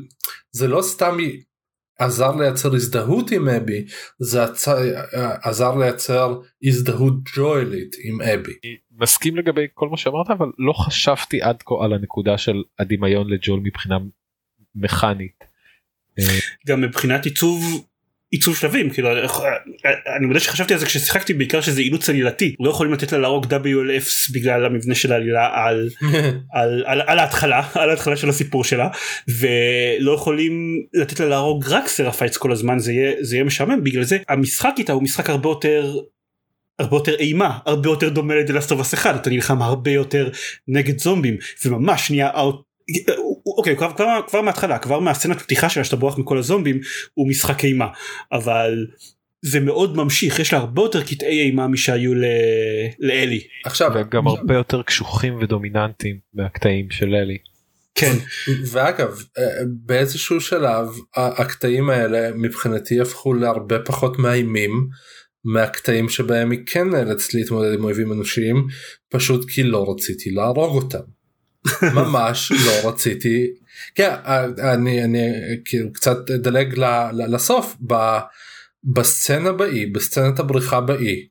[0.50, 1.16] זה לא סתם
[1.98, 3.84] עזר לייצר הזדהות עם אבי
[4.18, 4.44] זה
[5.42, 8.52] עזר לייצר הזדהות ג'ואלית עם אבי.
[8.98, 13.60] מסכים לגבי כל מה שאמרת אבל לא חשבתי עד כה על הנקודה של הדמיון לג'ול
[13.60, 13.98] מבחינה
[14.74, 15.44] מכנית.
[16.66, 17.86] גם מבחינת עיצוב
[18.30, 19.08] עיצוב שלבים כאילו
[20.16, 22.54] אני מודה שחשבתי על זה כששיחקתי בעיקר שזה אילוץ עלילתי.
[22.60, 25.88] לא יכולים לתת לה להרוג WLFs בגלל המבנה של העלילה על,
[26.56, 28.88] על, על, על ההתחלה על ההתחלה של הסיפור שלה
[29.28, 33.84] ולא יכולים לתת לה להרוג רק Seraphites כל הזמן זה יהיה זה יהיה משעמם.
[33.84, 35.98] בגלל זה המשחק איתה הוא משחק הרבה יותר
[36.78, 39.14] הרבה יותר אימה הרבה יותר דומה לדלסטובס אחד.
[39.14, 40.28] אתה נלחם הרבה יותר
[40.68, 42.30] נגד זומבים וממש נהיה
[43.58, 46.80] אוקיי כבר, כבר, כבר מההתחלה כבר מהסצנת פתיחה שלה שאתה בורח מכל הזומבים
[47.14, 47.86] הוא משחק אימה
[48.32, 48.86] אבל
[49.44, 52.24] זה מאוד ממשיך יש לה הרבה יותר קטעי אימה משהיו ל...
[52.98, 53.40] לאלי.
[53.64, 57.38] עכשיו גם הרבה יותר קשוחים ודומיננטיים מהקטעים של אלי.
[57.94, 58.12] כן
[58.70, 59.22] ואגב
[59.66, 64.88] באיזשהו שלב הקטעים האלה מבחינתי הפכו להרבה פחות מאיימים
[65.44, 68.66] מהקטעים שבהם היא כן נאלצת להתמודד עם אויבים אנושיים
[69.08, 71.15] פשוט כי לא רציתי להרוג אותם.
[71.94, 73.46] ממש לא רציתי.
[73.94, 74.14] כן
[74.74, 75.28] אני אני
[75.64, 76.74] כאילו קצת אדלג
[77.12, 77.76] לסוף.
[78.94, 81.26] בסצנה באי בסצנת הבריחה באי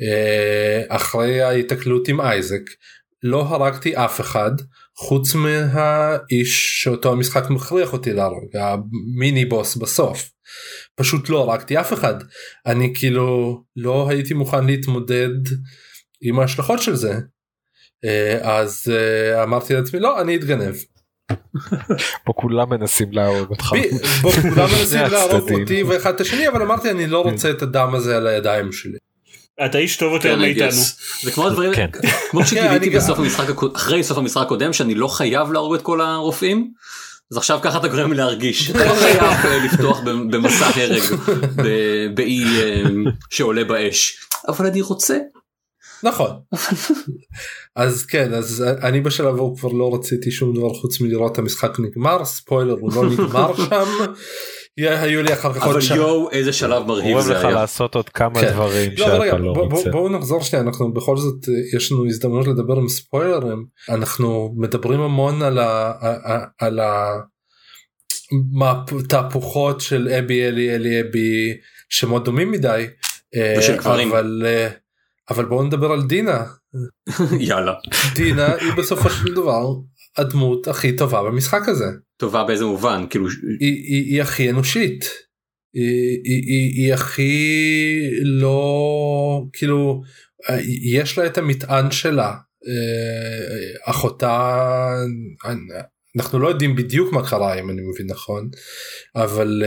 [0.00, 2.60] אה, אחרי ההיתקלות עם אייזק
[3.22, 4.50] לא הרגתי אף אחד
[4.96, 10.30] חוץ מהאיש שאותו המשחק מכריח אותי להרוג המיני בוס בסוף.
[10.96, 12.14] פשוט לא הרגתי אף אחד.
[12.66, 15.34] אני כאילו לא הייתי מוכן להתמודד
[16.20, 17.14] עם ההשלכות של זה
[18.42, 20.74] אז אה, אמרתי לעצמי לא אני אתגנב.
[22.24, 23.72] פה כולם מנסים להרוג אותך.
[24.22, 27.94] פה כולם מנסים להרוג אותי ואחד את השני אבל אמרתי אני לא רוצה את הדם
[27.94, 28.98] הזה על הידיים שלי.
[29.64, 30.82] אתה איש טוב יותר כן, מאיתנו.
[31.22, 31.90] זה כמו הדברים, כן.
[32.30, 33.44] כמו שגיליתי בסוף המשחק,
[33.76, 36.70] אחרי סוף המשחק הקודם שאני לא חייב להרוג את כל הרופאים.
[37.30, 41.02] אז עכשיו ככה אתה גורם להרגיש, אתה לא חייב אה, לפתוח במסע הרג
[42.14, 42.44] באי
[43.30, 44.16] שעולה באש,
[44.48, 45.18] אבל אני רוצה.
[46.02, 46.30] נכון
[47.76, 52.24] אז כן אז אני בשלב ההוא כבר לא רציתי שום דבר חוץ מלראות המשחק נגמר
[52.24, 54.12] ספוילר הוא לא נגמר שם.
[54.78, 55.96] היו לי אחר כך עוד שנה.
[55.96, 57.48] אבל יואו איזה שלב מרהיב זה היה.
[57.48, 58.52] לך לעשות עוד כמה כן.
[58.52, 59.90] דברים לא, שאתה לא רוצה.
[59.90, 65.42] בואו נחזור שנייה אנחנו בכל זאת יש לנו הזדמנות לדבר עם ספוילרים אנחנו מדברים המון
[65.42, 65.92] על ה...
[66.58, 67.20] על ה...
[69.08, 71.56] תהפוכות של אבי אלי אלי אבי
[71.88, 72.86] שמאוד דומים מדי.
[73.58, 74.12] ושל גברים.
[74.12, 74.42] אבל
[75.30, 76.44] אבל בואו נדבר על דינה.
[77.48, 77.72] יאללה.
[78.14, 79.66] דינה היא בסופו של דבר
[80.16, 81.86] הדמות הכי טובה במשחק הזה.
[82.16, 83.26] טובה באיזה מובן כאילו
[83.60, 85.04] היא, היא, היא הכי אנושית.
[85.74, 90.02] היא, היא, היא, היא הכי לא כאילו
[90.92, 92.34] יש לה את המטען שלה
[93.84, 94.94] אחותה
[96.16, 98.50] אנחנו לא יודעים בדיוק מה קרה אם אני מבין נכון
[99.16, 99.62] אבל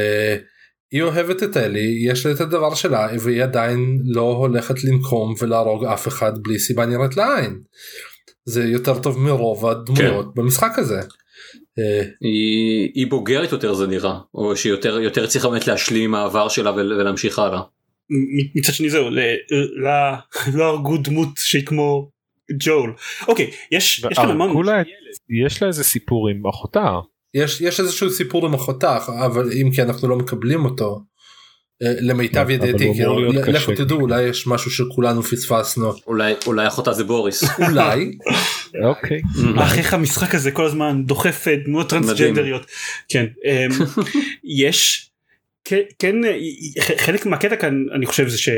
[0.93, 5.85] היא אוהבת את אלי יש לה את הדבר שלה והיא עדיין לא הולכת לנקום ולהרוג
[5.85, 7.59] אף אחד בלי סיבה נראית לעין.
[8.45, 10.41] זה יותר טוב מרוב הדמויות כן.
[10.41, 10.99] במשחק הזה.
[11.79, 16.47] אה, היא, היא בוגרת יותר זה נראה או שהיא יותר יותר צריכה באמת להשלים העבר
[16.47, 17.61] שלה ולהמשיך הלאה.
[18.55, 19.09] מצד שני זהו
[20.53, 22.09] לא הרגו דמות שהיא כמו
[22.59, 22.93] ג'ול
[23.27, 24.65] אוקיי יש יש כאן המון
[25.43, 26.99] יש לה איזה סיפור עם אחותה
[27.33, 31.03] יש יש איזשהו סיפור עם אחותך אבל אם כי אנחנו לא מקבלים אותו.
[31.83, 33.75] אה, למיטב ידיעתי כאילו לכו.
[33.75, 37.43] תדעו אולי יש משהו שכולנו פספסנו אולי אולי אחותה זה בוריס.
[37.67, 38.11] אולי
[38.83, 39.21] אוקיי.
[39.57, 42.65] אך איך המשחק הזה כל הזמן דוחף אה, דמויות טרנסג'נדריות.
[43.09, 43.25] כן.
[43.45, 43.85] אמ,
[44.63, 45.09] יש
[45.65, 46.37] כן- כן אה,
[46.97, 48.49] חלק מהקטע כאן אני חושב זה ש...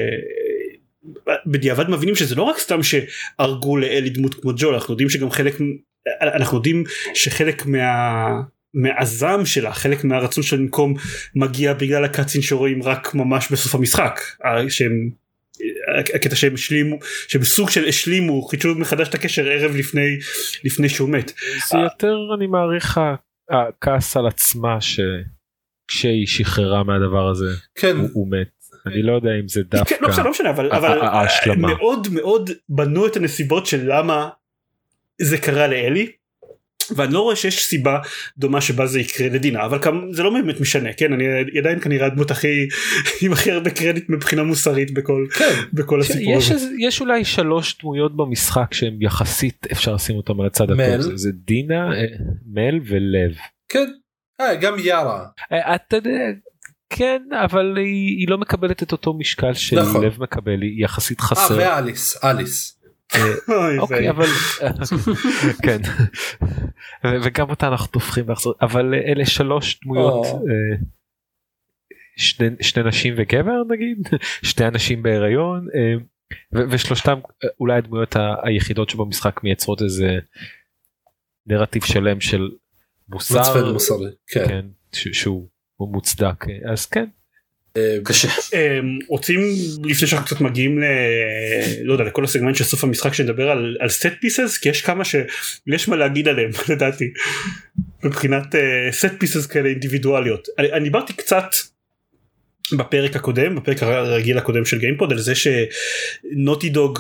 [1.45, 5.57] בדיעבד מבינים שזה לא רק סתם שהרגו לאלי דמות כמו ג'ו אנחנו יודעים שגם חלק
[6.21, 6.83] אנחנו יודעים
[7.13, 8.41] שחלק מה
[8.75, 10.93] מהזעם שלה חלק מהרצון שלה לנקום
[11.35, 14.19] מגיע בגלל הקאצין שרואים רק ממש בסוף המשחק
[14.69, 15.09] שהם
[16.15, 16.95] הקטע שהם השלימו
[17.27, 20.17] שבסוג של השלימו חידשו מחדש את הקשר ערב לפני
[20.63, 21.31] לפני שהוא מת
[21.71, 22.99] זה יותר אני מעריך
[23.49, 28.47] הכעס על עצמה שכשהיא שחררה מהדבר הזה כן הוא- הוא מת.
[28.85, 31.07] אני לא יודע אם זה דווקא כן, לא משנה לא משנה אבל ה- אבל ה-
[31.09, 31.67] ההשלמה.
[31.67, 34.29] מאוד מאוד בנו את הנסיבות של למה
[35.21, 36.11] זה קרה לאלי.
[36.95, 37.99] ואני לא רואה שיש סיבה
[38.37, 41.25] דומה שבה זה יקרה לדינה אבל כמ, זה לא באמת משנה כן אני
[41.59, 42.67] עדיין כנראה הדמות הכי
[43.21, 46.53] עם הכי הרבה קרדיט מבחינה מוסרית בכל כן בכל הסיפור יש, הזה.
[46.53, 50.81] איזה- יש אולי שלוש דמויות במשחק שהן יחסית אפשר לשים אותן על הצד מל.
[50.83, 52.05] הטוב זה, זה דינה אה,
[52.53, 53.35] מל ולב.
[53.69, 53.85] כן
[54.41, 56.11] אה, גם יארה אה, אתה יודע
[56.89, 60.05] כן אבל היא, היא לא מקבלת את אותו משקל שלב נכון.
[60.19, 61.57] מקבל היא יחסית אה חסר.
[61.57, 62.79] ואליס אליס
[63.79, 64.09] אוקיי ואי.
[64.09, 64.25] אבל
[65.65, 65.77] כן.
[67.23, 68.25] וגם אותה אנחנו טופחים
[68.61, 70.25] אבל אה, אלה שלוש דמויות.
[70.25, 70.77] אה,
[72.17, 73.97] שני, שני נשים וגבר נגיד?
[74.49, 75.93] שני אנשים בהיריון אה,
[76.55, 80.19] ו- ושלושתם אה, אולי הדמויות ה- היחידות שבמשחק מייצרות איזה
[81.47, 82.49] נרטיב שלם של
[83.09, 83.35] מוסר.
[84.27, 84.47] כן.
[84.47, 86.45] כן ש- שהוא הוא מוצדק.
[86.49, 87.05] אה, אז כן
[88.03, 88.27] קשה.
[88.27, 89.41] אמ, רוצים
[89.83, 90.83] לפני שאנחנו קצת מגיעים ל...
[91.83, 95.03] לא יודע לכל הסגמנט של סוף המשחק שנדבר על, על set pieces כי יש כמה
[95.05, 97.05] שיש מה להגיד עליהם לדעתי.
[98.03, 98.55] מבחינת
[98.91, 100.47] set pieces כאלה אינדיבידואליות.
[100.59, 101.45] אני, אני דיברתי קצת
[102.71, 106.99] בפרק הקודם בפרק הרגיל הקודם של גיימפוד על זה ש Naughty Dog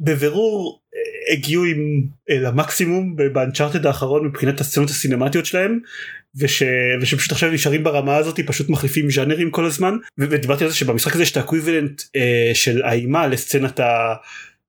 [0.00, 5.78] בבירור אה, הגיעו עם אה, למקסימום באנצ'ארטד האחרון מבחינת הסצנות הסינמטיות שלהם
[6.36, 6.62] וש,
[7.00, 11.22] ושפשוט עכשיו נשארים ברמה הזאת פשוט מחליפים ז'אנרים כל הזמן ודיברתי על זה שבמשחק הזה
[11.22, 13.80] יש את האקוויבלנט אה, של האימה לסצנת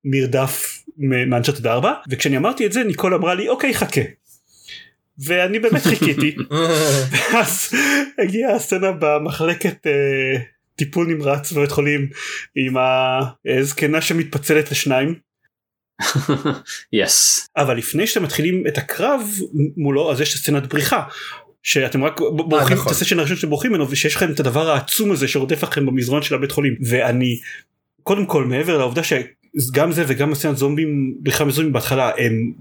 [0.06, 4.02] המרדף מאנצ'ארטד 4 וכשאני אמרתי את זה ניקול אמרה לי אוקיי חכה.
[5.26, 6.36] ואני באמת חיכיתי
[7.41, 7.69] אז
[8.24, 10.41] הגיעה הסצנה במחלקת אה,
[10.76, 12.10] טיפול נמרץ בבית חולים
[12.56, 12.74] עם
[13.45, 15.15] הזקנה שמתפצלת לשניים
[16.93, 17.48] יס.
[17.58, 19.22] אבל לפני שאתם מתחילים את הקרב
[19.78, 21.04] מולו אז יש את סצנת בריחה.
[21.63, 22.91] שאתם רק בורחים את נכון.
[22.91, 26.36] הסשן הראשון שאתם בורחים ממנו ושיש לכם את הדבר העצום הזה שרודף לכם במזרון של
[26.36, 27.39] הבית חולים ואני
[28.04, 32.52] קודם כל מעבר לעובדה שגם זה וגם הסצנת זומבים בריחה מזומבים בהתחלה הם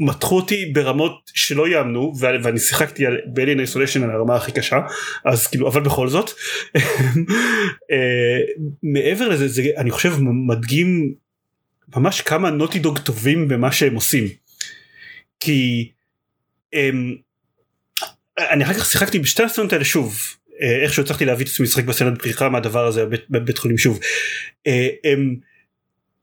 [0.00, 4.80] מתחו אותי ברמות שלא יאמנו ואני שיחקתי על באליין איסוליישן על הרמה הכי קשה
[5.24, 6.30] אז כאילו אבל בכל זאת
[7.90, 8.38] אה,
[8.82, 11.14] מעבר לזה זה אני חושב מדגים
[11.96, 14.28] ממש כמה נוטי דוג טובים במה שהם עושים.
[15.40, 15.88] כי
[16.72, 17.16] הם,
[18.38, 20.18] אני אחר כך שיחקתי בשתי הסצנות האלה שוב
[20.62, 23.98] אה, איכשהו הצלחתי להביא את עצמי לשחק בסצנת בריחה מהדבר הזה בבית, חולים שוב.
[24.66, 25.36] אה, הם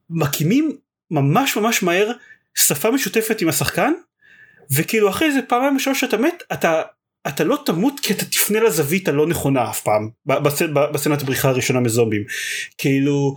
[0.10, 0.78] מקימים
[1.12, 2.12] ממש ממש מהר
[2.56, 3.92] שפה משותפת עם השחקן
[4.76, 6.82] וכאילו אחרי איזה פעמיים שלוש שאתה מת אתה
[7.28, 10.10] אתה לא תמות כי אתה תפנה לזווית הלא נכונה אף פעם
[10.94, 12.24] בסצנת הבריחה הראשונה מזומבים
[12.78, 13.36] כאילו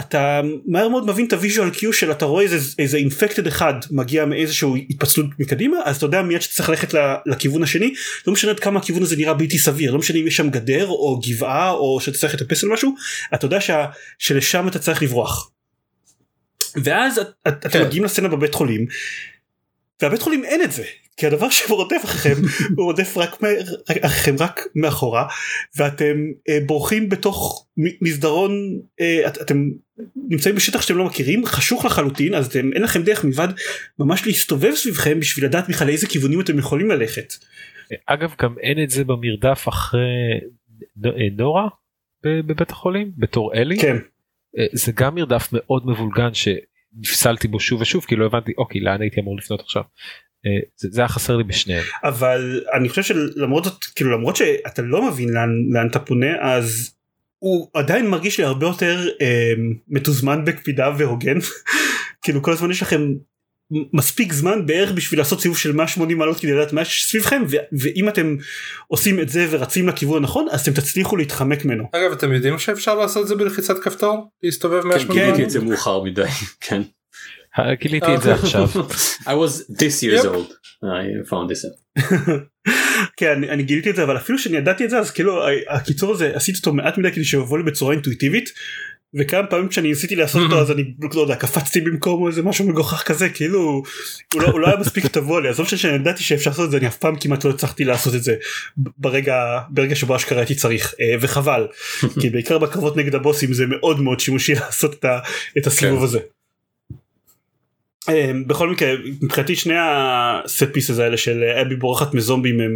[0.00, 4.24] אתה מהר מאוד מבין את הוויז'ואל קיו של אתה רואה איזה איזה אינפקטד אחד מגיע
[4.24, 6.94] מאיזשהו התפצלות מקדימה אז אתה יודע מיד שצריך ללכת
[7.26, 7.94] לכיוון השני
[8.26, 10.86] לא משנה עד כמה הכיוון הזה נראה בלתי סביר לא משנה אם יש שם גדר
[10.88, 12.94] או גבעה או שאתה צריך לטפס על משהו
[13.34, 13.86] אתה יודע שה,
[14.18, 15.50] שלשם אתה צריך לברוח.
[16.84, 17.84] ואז את- את- אתם כן.
[17.86, 18.86] מגיעים לסצנה בבית חולים
[20.02, 20.84] והבית חולים אין את זה
[21.16, 22.42] כי הדבר שרודף אחריכם
[22.76, 23.38] הוא רודף רק
[24.02, 25.26] אחריכם רק מאחורה
[25.76, 26.16] ואתם
[26.48, 27.66] אה, בורחים בתוך
[28.02, 28.52] מסדרון
[29.00, 29.68] אה, את, אתם
[30.28, 33.48] נמצאים בשטח שאתם לא מכירים חשוך לחלוטין אז אתם אין לכם דרך מלבד
[33.98, 37.34] ממש להסתובב סביבכם בשביל לדעת בכלל לאיזה כיוונים אתם יכולים ללכת.
[38.06, 40.00] אגב גם אין את זה במרדף אחרי
[41.04, 41.68] אה, נורה
[42.24, 43.96] בבית החולים בתור אלי כן
[44.58, 49.00] אה, זה גם מרדף מאוד מבולגן שנפסלתי בו שוב ושוב כי לא הבנתי אוקיי לאן
[49.00, 49.82] הייתי אמור לפנות עכשיו.
[50.46, 51.84] אה, זה, זה היה חסר לי בשניהם.
[52.04, 56.94] אבל אני חושב שלמרות זאת כאילו למרות שאתה לא מבין לאן, לאן אתה פונה אז
[57.40, 59.52] הוא עדיין מרגיש לי הרבה יותר אה,
[59.88, 61.36] מתוזמן בקפידה והוגן
[62.22, 63.02] כאילו כל הזמן יש לכם
[63.92, 67.56] מספיק זמן בערך בשביל לעשות סיבוב של 180 מעלות כדי לדעת מה יש סביבכם ו-
[67.80, 68.36] ואם אתם
[68.88, 71.84] עושים את זה ורצים לכיוון הנכון אז אתם תצליחו להתחמק ממנו.
[71.92, 75.46] אגב אתם יודעים שאפשר לעשות את זה בלחיצת כפתור להסתובב כן, 180 גיליתי מעלות?
[75.46, 76.22] את זה מאוחר מדי.
[76.60, 76.82] כן.
[77.58, 78.68] אה, גיליתי את זה עכשיו.
[79.26, 80.52] I was this years old.
[80.82, 82.00] I found this out.
[83.16, 86.12] כן אני, אני גיליתי את זה אבל אפילו שאני ידעתי את זה אז כאילו הקיצור
[86.12, 88.50] הזה עשיתי אותו מעט מדי כדי שיבוא לי בצורה אינטואיטיבית.
[89.14, 93.02] וכמה פעמים כשאני ניסיתי לעשות אותו אז אני לא יודע קפצתי במקום איזה משהו מגוחך
[93.02, 93.82] כזה כאילו
[94.34, 96.76] הוא לא, הוא לא היה מספיק טבוע לי עזוב שאני ידעתי שאפשר לעשות את זה
[96.76, 98.34] אני אף פעם כמעט לא הצלחתי לעשות את זה
[98.76, 101.66] ברגע ברגע שבו אשכרה הייתי צריך אה, וחבל
[102.20, 105.18] כי בעיקר בקרבות נגד הבוסים זה מאוד מאוד שימושי לעשות את, ה,
[105.58, 106.04] את הסיבוב כן.
[106.04, 106.18] הזה.
[108.08, 112.72] אה, בכל מקרה מבחינתי שני הסט פיסס האלה של אה, אבי בורחת מזומבים הם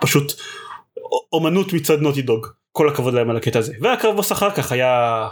[0.00, 0.32] פשוט
[1.32, 5.26] אומנות מצד נוטי דוג כל הכבוד להם על הקטע הזה והקרב בוס אחר כך היה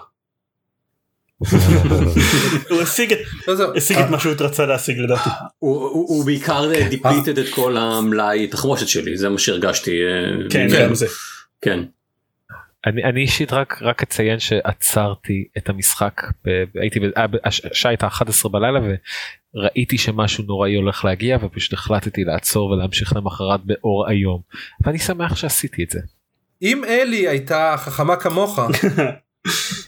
[2.71, 3.77] הוא השיג את, לא.
[3.77, 5.31] השיג את מה שהוא רצה להשיג לדעתי.
[5.59, 9.91] הוא- בעיקר דיפליטד את כל המלאי תחמושת שלי זה מה שהרגשתי.
[9.91, 10.89] אה, כן, ממנו.
[10.89, 11.07] גם זה.
[11.61, 11.81] כן.
[12.87, 18.07] אני, אני אישית רק רק אציין שעצרתי את המשחק ב- הייתי ב- אה, השעה הייתה
[18.07, 18.81] 11 בלילה
[19.55, 24.41] וראיתי שמשהו נוראי הולך להגיע ופשוט החלטתי לעצור ולהמשיך למחרת באור היום
[24.85, 26.01] ואני שמח שעשיתי את זה.
[26.63, 28.59] אם אלי הייתה חכמה כמוך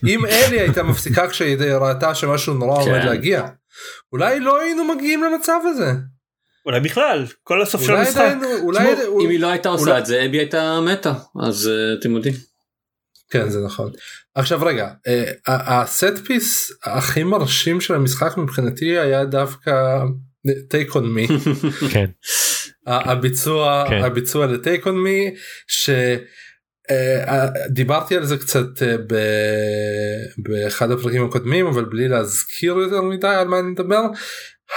[0.09, 3.07] אם אלי הייתה מפסיקה כשהיא ראתה שמשהו נורא עומד כן.
[3.07, 3.47] להגיע
[4.13, 5.93] אולי לא היינו מגיעים למצב הזה
[6.67, 8.21] אולי בכלל כל הסוף של אולי המשחק.
[8.21, 11.69] עדיין אולי תשמעו, אם היא לא הייתה עושה אולי- את זה אבי הייתה מתה אז
[11.69, 12.35] אה, אתם יודעים.
[13.31, 13.93] כן זה נכון
[14.35, 19.73] עכשיו רגע אה, הסט פיס הכי מרשים של המשחק מבחינתי היה דווקא
[20.69, 21.27] טייק און מי
[21.93, 22.07] כן
[22.87, 24.05] הביצוע כן.
[24.05, 25.35] הביצוע לטייק און מי
[27.69, 33.49] שדיברתי על זה קצת אה, ב- באחד הפרקים הקודמים אבל בלי להזכיר יותר מדי על
[33.49, 34.03] מה אני מדבר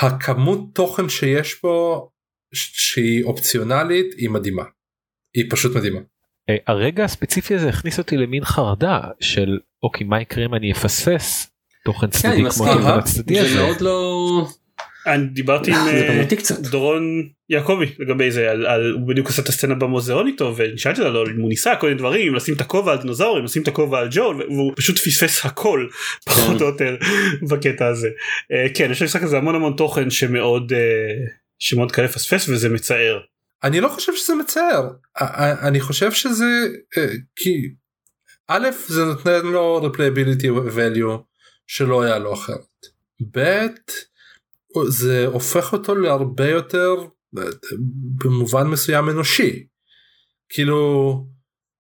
[0.02, 2.08] הכמות תוכן שיש פה
[2.54, 4.64] שהיא אופציונלית היא מדהימה.
[5.36, 6.00] היא פשוט מדהימה.
[6.50, 11.52] אה, הרגע הספציפי הזה הכניס אותי למין חרדה של אוקיי מה יקרה אם אני אפסס
[11.86, 12.72] תוכן כן, צדדי אני כמו.
[12.72, 13.62] התוכן הצדדי זה הזה.
[13.62, 14.48] מאוד לא
[15.08, 16.58] אני דיברתי עם זה אה.
[16.72, 21.32] דורון יעקבי לגבי זה על, על הוא בדיוק עשה את הסצנה במוזיאון איתו ושאלתי אותו
[21.32, 24.08] אם הוא ניסה כל מיני דברים לשים את הכובע על דינוזאורים לשים את הכובע על
[24.12, 25.88] ג'ול והוא פשוט פספס הכל
[26.26, 26.96] פחות או יותר
[27.50, 28.10] בקטע הזה.
[28.52, 30.80] אה, כן יש למשחק הזה המון המון תוכן שמאוד אה,
[31.60, 33.20] שמאוד קל לפספס וזה מצער.
[33.64, 34.90] אני לא חושב שזה מצער
[35.68, 36.68] אני חושב שזה
[36.98, 37.74] אה, כי
[38.48, 41.22] א' זה נותן לו replayability value
[41.68, 42.86] שלא היה לו אחרת.
[43.32, 43.66] ב'
[44.88, 46.96] זה הופך אותו להרבה יותר
[47.38, 47.44] אה,
[48.24, 49.68] במובן מסוים אנושי.
[50.50, 51.14] כאילו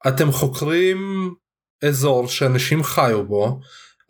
[0.07, 1.31] אתם חוקרים
[1.83, 3.59] אזור שאנשים חיו בו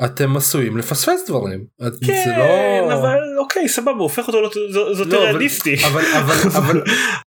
[0.05, 1.65] אתם עשויים לפספס דברים.
[1.87, 2.93] את- זה כן לא...
[2.93, 4.59] אבל אוקיי סבבה הופך אותו יותר
[5.05, 5.75] לא, אבל- ריאליסטי.
[5.85, 6.81] אבל אבל אבל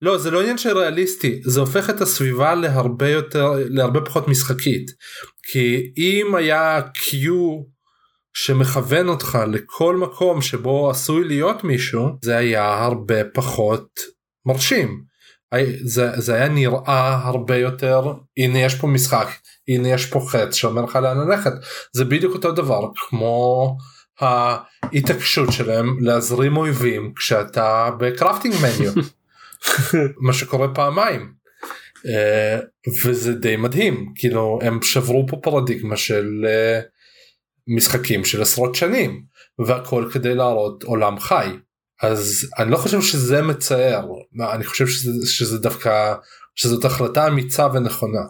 [0.02, 4.90] לא זה לא עניין של ריאליסטי זה הופך את הסביבה להרבה יותר להרבה פחות משחקית
[5.52, 7.76] כי אם היה קיו
[8.34, 13.86] שמכוון אותך לכל מקום שבו עשוי להיות מישהו זה היה הרבה פחות
[14.46, 15.02] מרשים.
[15.84, 18.00] זה, זה היה נראה הרבה יותר
[18.38, 19.28] הנה יש פה משחק
[19.68, 21.52] הנה יש פה חץ שאומר לך לאן ללכת.
[21.92, 23.76] זה בדיוק אותו דבר כמו
[24.20, 28.92] ההתעקשות שלהם להזרים אויבים כשאתה בקרפטינג מניו
[30.26, 31.32] מה שקורה פעמיים.
[32.06, 32.58] אה,
[33.04, 36.80] וזה די מדהים כאילו הם שברו פה פרדיגמה של אה,
[37.76, 39.22] משחקים של עשרות שנים
[39.66, 41.48] והכל כדי להראות עולם חי.
[42.02, 44.06] אז אני לא חושב שזה מצער
[44.52, 46.14] אני חושב שזה, שזה דווקא
[46.54, 48.22] שזאת החלטה אמיצה ונכונה.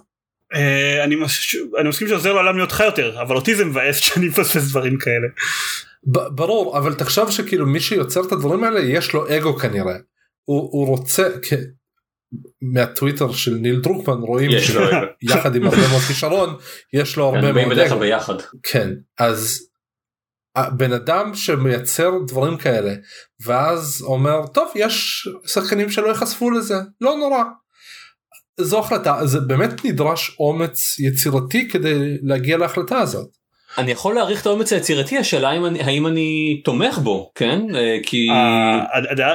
[0.57, 4.29] אה, אני מש- אני מסכים שעוזר לעולם להיות חי יותר אבל אותי זה מבאס שאני
[4.29, 5.27] מפספס דברים כאלה.
[6.31, 9.97] ברור אבל תחשוב שכאילו מי שיוצר את הדברים האלה יש לו אגו כנראה
[10.45, 11.53] הוא, הוא רוצה כ...
[12.63, 14.51] מהטוויטר של ניל דרוקמן רואים.
[15.23, 16.57] יחד עם הרבה מאוד כישרון
[16.93, 17.99] יש לו הרבה מאוד אגו.
[17.99, 18.35] ביחד.
[18.63, 19.69] כן אז
[20.57, 22.95] הבן אדם שמייצר דברים כאלה
[23.47, 27.43] ואז אומר טוב יש שחקנים שלא ייחשפו לזה לא נורא.
[28.61, 33.27] זו החלטה זה באמת נדרש אומץ יצירתי כדי להגיע להחלטה הזאת.
[33.79, 37.97] אני יכול להעריך את האומץ היצירתי השאלה אם אני- האם אני תומך בו כן אה,
[38.03, 39.35] כי ה- הדעה-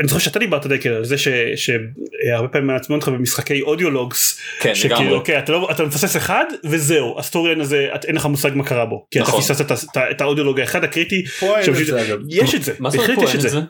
[0.00, 4.40] אני זוכר שאתה דיברת דקל על זה ש- שהרבה פעמים מעצבן אותך במשחקי audio logs
[4.60, 5.14] כן שכאילו לגמרי.
[5.14, 8.64] אוקיי אתה לא אתה מפספס אחד וזהו ה storyline הזה את- אין לך מושג מה
[8.64, 9.40] קרה בו כי אתה נכון.
[9.40, 12.18] פספסת את ה- את את ה audio log האחד הקריטי פה אין את זה אגב.
[12.28, 13.34] יש את זה בהחלט יש.
[13.34, 13.60] את זה?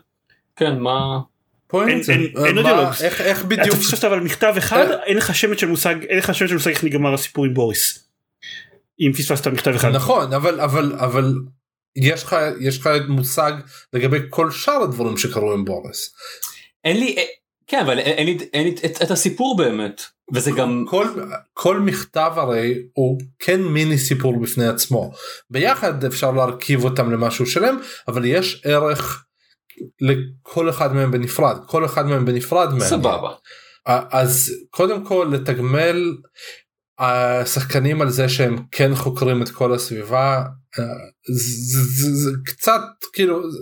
[0.57, 1.19] כן מה
[1.83, 2.13] פה אין את זה.
[2.13, 3.03] אין- אין מה- audio logs.
[3.03, 5.03] איך איך אתה בדיוק פספסת אבל מכתב אחד אה.
[5.05, 8.09] אין לך שמץ של מושג אין לך שמץ של מושג איך נגמר הסיפור עם בוריס.
[9.01, 9.89] אם פספסת מכתב אחד.
[9.89, 11.35] נכון אבל אבל אבל
[11.97, 13.53] יש לך יש לך מושג
[13.93, 16.15] לגבי כל שאר הדברים שקרו עם בוריס.
[16.85, 17.23] אין לי אה,
[17.67, 20.03] כן אבל אין אין לי אין לי את, את הסיפור באמת
[20.35, 21.07] וזה גם כל
[21.53, 25.13] כל מכתב הרי הוא כן מיני סיפור בפני עצמו
[25.51, 29.25] ביחד אפשר להרכיב אותם למשהו שלם אבל יש ערך
[30.01, 32.89] לכל אחד מהם בנפרד כל אחד מהם בנפרד מעניין.
[32.89, 33.31] סבבה.
[33.87, 36.15] אז קודם כל לתגמל
[36.99, 40.43] השחקנים על זה שהם כן חוקרים את כל הסביבה
[40.79, 40.85] אה,
[41.35, 42.81] זה, זה, זה קצת
[43.13, 43.59] כאילו זה,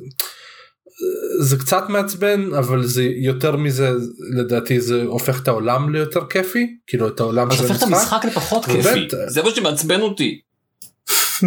[1.40, 3.90] זה קצת מעצבן אבל זה יותר מזה
[4.36, 8.64] לדעתי זה הופך את העולם ליותר כיפי כאילו את העולם של הופך את המשחק לפחות
[8.64, 10.40] כיפי באמת, זה מה שמעצבן אותי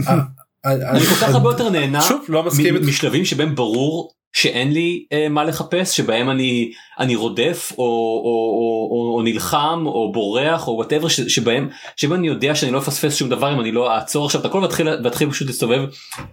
[0.08, 0.22] אה,
[0.66, 2.44] אני כל כך הרבה יותר נהנה לא.
[2.82, 8.90] משלבים שבהם ברור שאין לי אה, מה לחפש שבהם אני אני רודף או, או, או,
[8.92, 13.30] או, או נלחם או בורח או whatever שבהם שבהם אני יודע שאני לא אפספס שום
[13.30, 15.82] דבר אם אני לא אעצור עכשיו את הכל ואתחיל ואתחיל פשוט להסתובב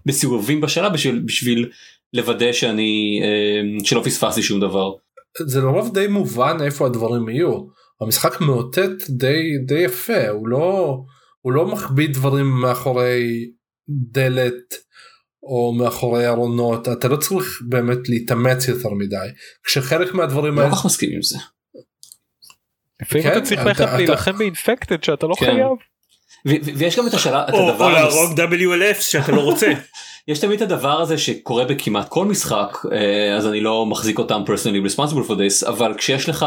[0.07, 1.69] בסיבובים בשאלה בשביל בשביל
[2.13, 4.91] לוודא שאני אה, שלא פספסתי שום דבר.
[5.47, 7.59] זה לרוב די מובן איפה הדברים יהיו
[8.01, 10.99] המשחק מאותת די די יפה הוא לא
[11.41, 13.51] הוא לא מחביא דברים מאחורי
[13.89, 14.75] דלת
[15.43, 19.17] או מאחורי ארונות אתה לא צריך באמת להתאמץ יותר מדי
[19.65, 21.39] כשחלק מהדברים לא האלה כל כך מסכים עם זה.
[23.03, 25.47] לפעמים כן, אתה צריך אתה- ללכת להילחם באינפקטד שאתה לא כן.
[25.47, 25.69] חייב.
[26.77, 29.73] ויש גם את השאלה את או הדבר או להרוג WLF שאתה לא רוצה.
[30.29, 34.43] יש תמיד את הדבר הזה שקורה בכמעט כל משחק אה, אז אני לא מחזיק אותם
[34.47, 36.47] personally responsible for this אבל כשיש לך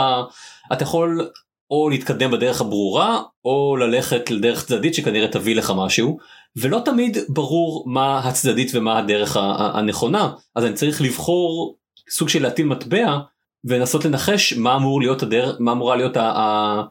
[0.73, 1.29] אתה יכול
[1.71, 6.17] או להתקדם בדרך הברורה או ללכת לדרך צדדית שכנראה תביא לך משהו
[6.55, 11.75] ולא תמיד ברור מה הצדדית ומה הדרך הנכונה אז אני צריך לבחור
[12.09, 13.17] סוג של להטיל מטבע
[13.65, 16.21] ולנסות לנחש מה אמור להיות הדרך מה אמורה להיות ה...
[16.21, 16.83] ה-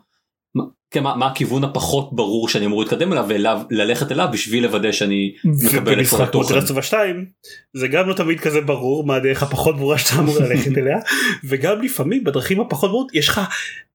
[0.55, 4.65] מה- כן, מה, מה הכיוון הפחות ברור שאני אמור להתקדם אליו ואליו ללכת אליו בשביל
[4.65, 6.55] לוודא שאני מקבל את כל ובמשחק התוכן.
[6.55, 7.27] תלסטובה 2
[7.75, 10.97] זה גם לא תמיד כזה ברור מה הדרך הפחות ברורה שאתה אמור ללכת אליה
[11.45, 13.41] וגם לפעמים בדרכים הפחות ברורות יש לך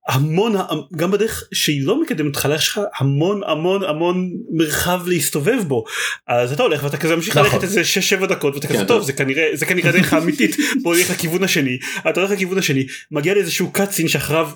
[0.07, 0.55] המון
[0.95, 5.83] גם בדרך שהיא לא מקדמת אותך יש לך המון המון המון מרחב להסתובב בו
[6.27, 7.51] אז אתה הולך ואתה כזה ממשיך נכון.
[7.51, 7.81] ללכת איזה
[8.21, 11.43] 6-7 דקות ואתה כזה כן, טוב זה כנראה זה כנראה הדרך האמיתית בוא נלך לכיוון
[11.43, 11.77] השני
[12.09, 14.49] אתה הולך לכיוון השני מגיע לאיזשהו קאצין שאחריו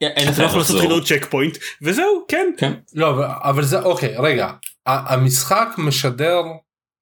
[0.00, 0.80] אין אתה לא יכול לעשות.
[0.80, 2.72] רילוד צ'ק פוינט וזהו כן כן.
[2.94, 4.50] לא אבל- זה אוקיי רגע
[4.86, 6.42] המשחק משדר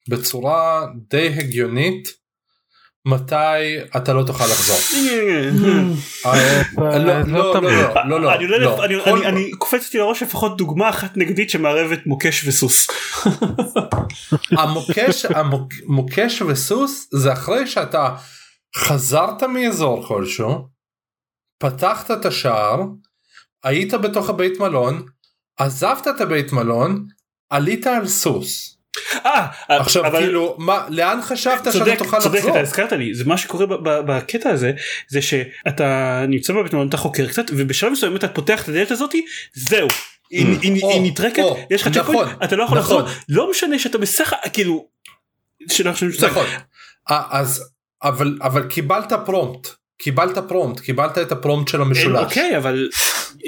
[0.09, 2.24] בצורה די הגיונית
[3.09, 4.77] מתי אתה לא תוכל לחזור.
[6.27, 7.61] אה, לא לא לא לא
[8.09, 8.85] לא לא אני, לא, לא.
[8.85, 12.87] אני, כל- אני, אני קופצתי לראש לפחות דוגמה אחת נגדית שמערבת מוקש וסוס.
[14.51, 18.17] המוקש המוק- מוקש וסוס זה אחרי שאתה
[18.77, 20.69] חזרת מאזור כלשהו
[21.59, 22.81] פתחת את השער
[23.65, 25.07] היית בתוך הבית מלון
[25.59, 27.07] עזבת את הבית מלון
[27.51, 28.74] עלית על סוס
[29.27, 33.15] אה, עכשיו אבל כאילו מה לאן חשבת צודק, שאתה תוכל צודק, לחזור אתה הזכרת לי,
[33.15, 34.73] זה מה שקורה בקטע הזה,
[35.09, 39.25] זה שאתה נמצא בבית מלון, אתה חוקר קצת, ובשלב מסוים אתה פותח את הדלת הזאתי,
[39.55, 39.89] זהו.
[40.31, 40.47] היא-
[40.83, 41.01] Mm.
[41.03, 43.03] נטרקת, יש לך נכון, checkpoint, אתה לא יכול נכון.
[43.05, 44.87] לחזור, לא משנה שאתה בסך כאילו.
[46.27, 46.47] נכון
[47.11, 47.65] אה, אז
[48.03, 49.69] אבל אבל קיבלת prompt
[49.99, 52.25] קיבלת prompt קיבלת את ה prompt של המשולש.
[52.25, 52.89] אוקיי, אבל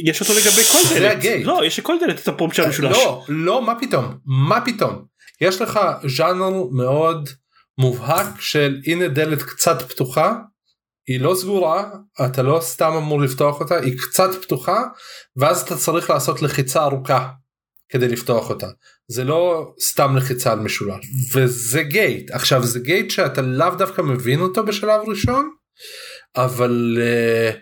[0.04, 1.12] יש אותו לגבי כל זה דלת.
[1.16, 1.46] ה gate.
[1.46, 2.96] לא, יש לכל דלת את ה prompt של המשולש.
[2.96, 5.04] לא, לא, מה פתאום, מה פתאום.
[5.40, 5.80] יש לך
[6.16, 7.28] ז'אנר מאוד
[7.78, 10.34] מובהק של הנה דלת קצת פתוחה,
[11.06, 11.90] היא לא סגורה,
[12.26, 14.82] אתה לא סתם אמור לפתוח אותה, היא קצת פתוחה,
[15.36, 17.28] ואז אתה צריך לעשות לחיצה ארוכה
[17.88, 18.66] כדי לפתוח אותה.
[19.08, 21.06] זה לא סתם לחיצה על משולש.
[21.34, 22.30] וזה גייט.
[22.30, 25.50] עכשיו זה גייט שאתה לאו דווקא מבין אותו בשלב ראשון,
[26.36, 26.98] אבל...
[26.98, 27.56] uh,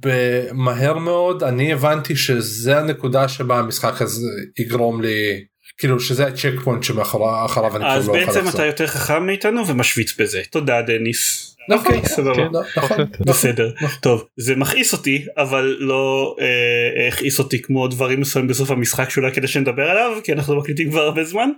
[0.00, 5.44] במהר מאוד אני הבנתי שזה הנקודה שבה המשחק הזה יגרום לי
[5.78, 8.48] כאילו שזה הצ'ק פוינט שמאחוריו אני אז כבר לא בעצם.
[8.48, 10.42] אתה יותר חכם מאיתנו ומשוויץ בזה.
[10.50, 11.54] תודה דניס.
[11.68, 12.34] נכון, אוקיי, סבבה.
[12.34, 13.26] כן, נכון, נכון.
[13.26, 14.00] בסדר נכון.
[14.00, 19.32] טוב זה מכעיס אותי אבל לא אה, הכעיס אותי כמו דברים מסוימים בסוף המשחק שאולי
[19.32, 21.50] כדי שנדבר עליו כי אנחנו מקליטים כבר הרבה זמן.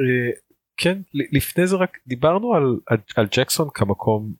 [0.00, 0.30] אה,
[0.76, 0.98] כן
[1.32, 2.54] לפני זה רק דיברנו
[3.16, 4.32] על ג'קסון כמקום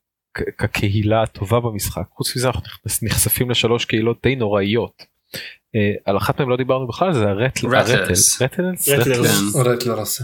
[0.59, 2.63] כקהילה הטובה במשחק חוץ מזה אנחנו
[3.03, 5.14] נחשפים לשלוש קהילות די נוראיות.
[5.75, 8.43] אה, על אחת מהם לא דיברנו בכלל זה ה rattle rattles.
[8.43, 8.89] Rattles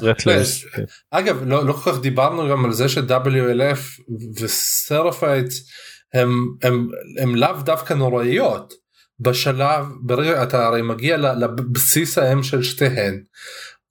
[0.02, 0.64] Rattlers.
[0.64, 0.82] כן.
[1.10, 4.02] אגב לא, לא כל כך דיברנו גם על זה ש-WLF
[4.40, 5.70] ו-Seraphites
[6.14, 6.88] הם, הם,
[7.18, 8.74] הם לאו דווקא נוראיות.
[9.20, 13.22] בשלב ברגע אתה הרי מגיע לבסיס האם של שתיהן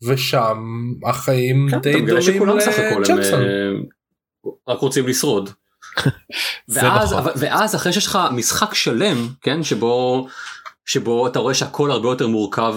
[0.04, 0.58] ושם
[1.06, 3.42] החיים כן, די דומים לג'קסון.
[3.42, 3.72] אה,
[4.68, 5.50] רק רוצים לשרוד.
[6.70, 7.32] נכון.
[7.36, 10.28] ואז אחרי שיש לך משחק שלם כן שבו
[10.90, 12.76] שבו אתה רואה שהכל הרבה יותר מורכב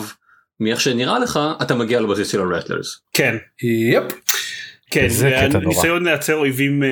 [0.60, 3.00] מאיך שנראה לך אתה מגיע לבסיס של הרטלרס.
[3.12, 4.04] כן יפ.
[4.90, 5.48] כן, זה.
[5.66, 6.88] ניסיון לייצר אויבים אה,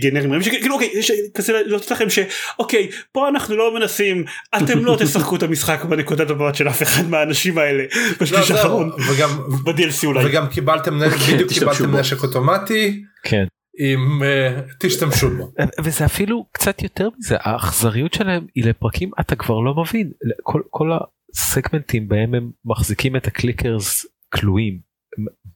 [0.00, 4.24] גנריים, כאילו אוקיי, יש כזה להוציא לכם שאוקיי, פה אנחנו לא מנסים,
[4.56, 8.56] אתם לא תשחקו את המשחק בנקודת המבט של אף אחד מהאנשים האלה, לא, בשליש זהו,
[8.56, 9.30] האחרון, וגם
[9.64, 10.26] ב-DLC אולי.
[10.26, 11.98] וגם קיבלתם כן, בדיוק בו.
[11.98, 13.44] נשק אוטומטי כן.
[13.78, 15.52] עם אה, תשתמשו בו.
[15.84, 20.10] וזה אפילו קצת יותר מזה האכזריות שלהם היא לפרקים אתה כבר לא מבין
[20.42, 20.90] כל, כל
[21.34, 24.78] הסגמנטים בהם הם מחזיקים את הקליקרס כלואים.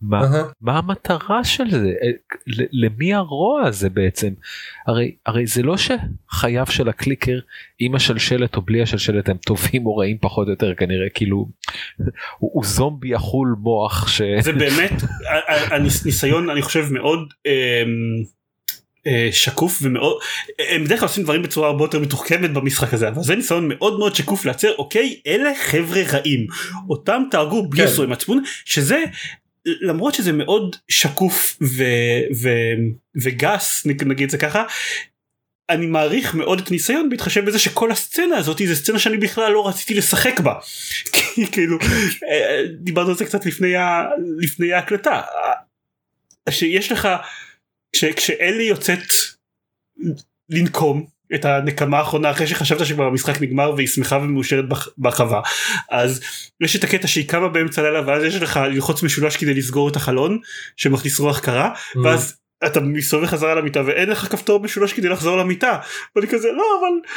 [0.02, 0.44] מה, אהה.
[0.60, 1.92] מה המטרה של זה?
[2.02, 2.10] אה,
[2.72, 4.28] למי הרוע הזה בעצם?
[4.86, 7.38] הרי, הרי זה לא שחייו של הקליקר
[7.78, 11.48] עם השלשלת או בלי השלשלת הם טובים או רעים פחות או יותר כנראה כאילו
[12.38, 14.22] הוא, הוא זומבי אכול מוח ש...
[14.40, 15.02] זה באמת
[15.70, 17.52] הניסיון אני חושב מאוד אמ,
[19.06, 20.16] אה, שקוף ומאוד
[20.58, 23.98] הם בדרך כלל עושים דברים בצורה הרבה יותר מתוחכמת במשחק הזה אבל זה ניסיון מאוד
[23.98, 26.46] מאוד שקוף לייצר אוקיי אלה חבר'ה רעים
[26.88, 27.88] אותם תהרגו בלי כן.
[27.88, 29.04] ייסורי מצפון שזה
[29.80, 31.84] למרות שזה מאוד שקוף ו,
[32.42, 32.48] ו,
[33.22, 34.64] וגס נגיד זה ככה.
[35.70, 39.68] אני מעריך מאוד את הניסיון בהתחשב בזה שכל הסצנה הזאת זה סצנה שאני בכלל לא
[39.68, 40.54] רציתי לשחק בה.
[41.52, 41.78] כאילו
[42.30, 44.04] אה, דיברנו על זה קצת לפני, ה,
[44.38, 45.22] לפני ההקלטה.
[46.50, 47.08] שיש לך
[47.92, 49.12] כש, כשאלי יוצאת
[50.48, 55.40] לנקום את הנקמה האחרונה אחרי שחשבת שכבר המשחק נגמר והיא שמחה ומאושרת בח- בחווה.
[55.90, 56.20] אז
[56.60, 59.96] יש את הקטע שהיא קמה באמצע הלילה ואז יש לך ללחוץ משולש כדי לסגור את
[59.96, 60.38] החלון
[60.76, 61.70] שמכניס רוח קרה
[62.04, 65.78] ואז אתה מסתובב חזרה למיטה ואין לך כפתור משולש כדי לחזור למיטה.
[66.16, 67.10] ואני כזה לא אבל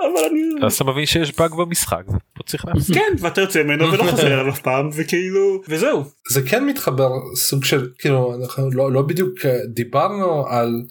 [0.00, 2.02] אבל אני אז אתה מבין שיש באג במשחק
[2.34, 2.94] פה צריך להפסיק.
[2.96, 6.04] כן ואתה יוצא ממנו ולא חוזר אליו אף פעם וכאילו וזהו.
[6.30, 10.82] זה כן מתחבר סוג של כאילו אנחנו לא, לא בדיוק אה, דיברנו על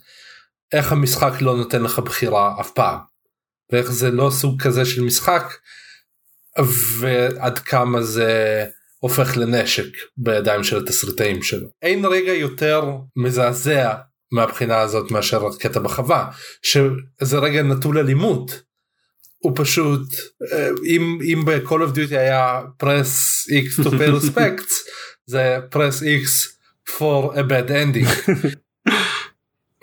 [0.76, 3.00] איך המשחק לא נותן לך בחירה אף פעם
[3.72, 5.54] ואיך זה לא סוג כזה של משחק
[7.00, 8.66] ועד כמה זה
[9.00, 11.68] הופך לנשק בידיים של התסריטאים שלו.
[11.82, 12.84] אין רגע יותר
[13.16, 13.94] מזעזע
[14.32, 16.32] מהבחינה הזאת מאשר הקטע בחווה
[16.64, 18.62] שזה רגע נטול אלימות.
[19.38, 20.02] הוא פשוט
[20.86, 24.74] אם אם ב-call of duty היה press x to pay respects
[25.26, 26.56] זה press x
[26.90, 28.10] for a bad ending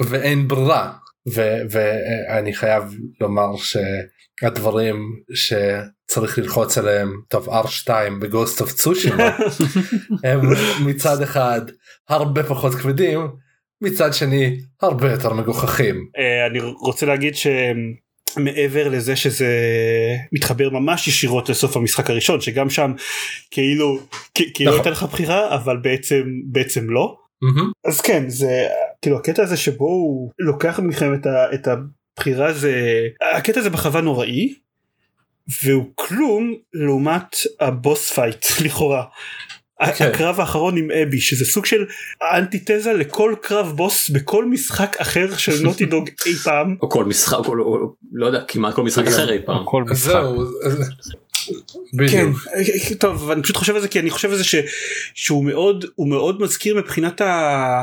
[0.08, 0.92] ואין ברירה
[1.34, 2.82] ו- ואני חייב
[3.20, 4.96] לומר שהדברים
[5.34, 7.90] שצריך ללחוץ עליהם טוב r2
[8.20, 9.38] בגוסט אוף צושימה
[10.24, 10.40] הם
[10.86, 11.60] מצד אחד
[12.08, 13.28] הרבה פחות כבדים
[13.82, 16.06] מצד שני הרבה יותר מגוחכים.
[16.18, 19.48] אה, אני רוצה להגיד שמעבר לזה שזה
[20.32, 22.92] מתחבר ממש ישירות לסוף המשחק הראשון שגם שם
[23.50, 23.98] כאילו
[24.34, 24.80] כאילו נכון.
[24.80, 27.16] הייתה לך בחירה אבל בעצם בעצם לא.
[27.86, 28.66] אז כן זה
[29.02, 32.72] כאילו הקטע הזה שבו הוא לוקח מכם את, ה, את הבחירה זה
[33.36, 34.54] הקטע הזה בחווה נוראי
[35.64, 39.04] והוא כלום לעומת ה boss fight לכאורה.
[39.96, 40.06] כן.
[40.06, 41.84] הקרב האחרון עם אבי שזה סוג של
[42.34, 47.38] אנטיתזה לכל קרב בוס בכל משחק אחר של Naughty Dog אי פעם או כל משחק
[47.48, 49.62] או לא- או- לא יודע כמעט כל משחק אחר אי פעם.
[49.64, 49.96] כל משחק.
[50.12, 50.44] זהו.
[52.10, 52.26] כן.
[52.98, 54.54] טוב אני פשוט חושב על זה כי אני חושב על זה ש,
[55.14, 57.82] שהוא מאוד הוא מאוד מזכיר מבחינת ה...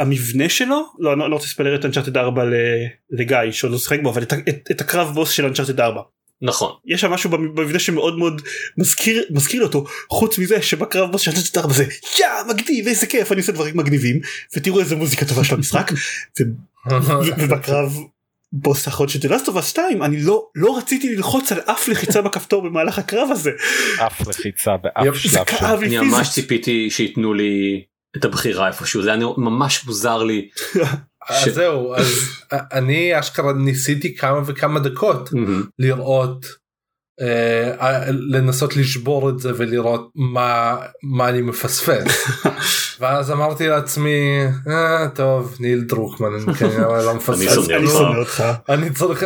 [0.00, 2.54] המבנה שלו לא אני לא רוצה לספיילר את Uncharted 4 ל-
[3.10, 6.00] לגיא שעוד לא שיחק בו אבל את, את, את הקרב בוס של Uncharted 4
[6.42, 6.72] נכון.
[6.86, 8.42] יש שם משהו במבנה שמאוד מאוד
[8.78, 11.84] מזכיר מזכיר אותו חוץ מזה שבקרב בוס של Uncharted 4 זה
[12.18, 14.20] יא מגניב איזה כיף אני עושה דברים מגניבים
[14.56, 15.92] ותראו איזה מוזיקה טובה של המשחק
[16.40, 16.42] ו-
[17.06, 17.96] ו- ובקרב
[18.52, 22.22] בוס האחרון של The Last of 2 אני לא לא רציתי ללחוץ על אף לחיצה
[22.22, 23.50] בכפתור במהלך הקרב הזה
[24.06, 25.44] אף לחיצה באף זה שלב שם.
[25.44, 26.18] כאב לי אני פיזית.
[26.18, 27.82] ממש ציפיתי שייתנו לי
[28.16, 30.48] את הבחירה איפשהו זה היה ממש מוזר לי.
[31.28, 32.06] אז זהו אז
[32.78, 35.30] אני אשכרה ניסיתי כמה וכמה דקות.
[35.78, 36.46] לראות
[37.20, 42.26] אה, לנסות לשבור את זה ולראות מה מה אני מפספס
[43.00, 47.70] ואז אמרתי לעצמי אה, טוב ניל דרוקמן אני כנראה לא מפספס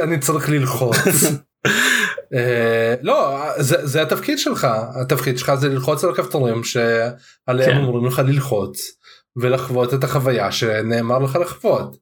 [0.03, 0.97] אני צריך ללחוץ.
[2.35, 4.66] אה, לא זה, זה התפקיד שלך
[5.03, 7.85] התפקיד שלך זה ללחוץ על הכפתורים שעליהם כן.
[7.85, 8.81] אומרים לך ללחוץ
[9.37, 11.97] ולחוות את החוויה שנאמר לך לחוות.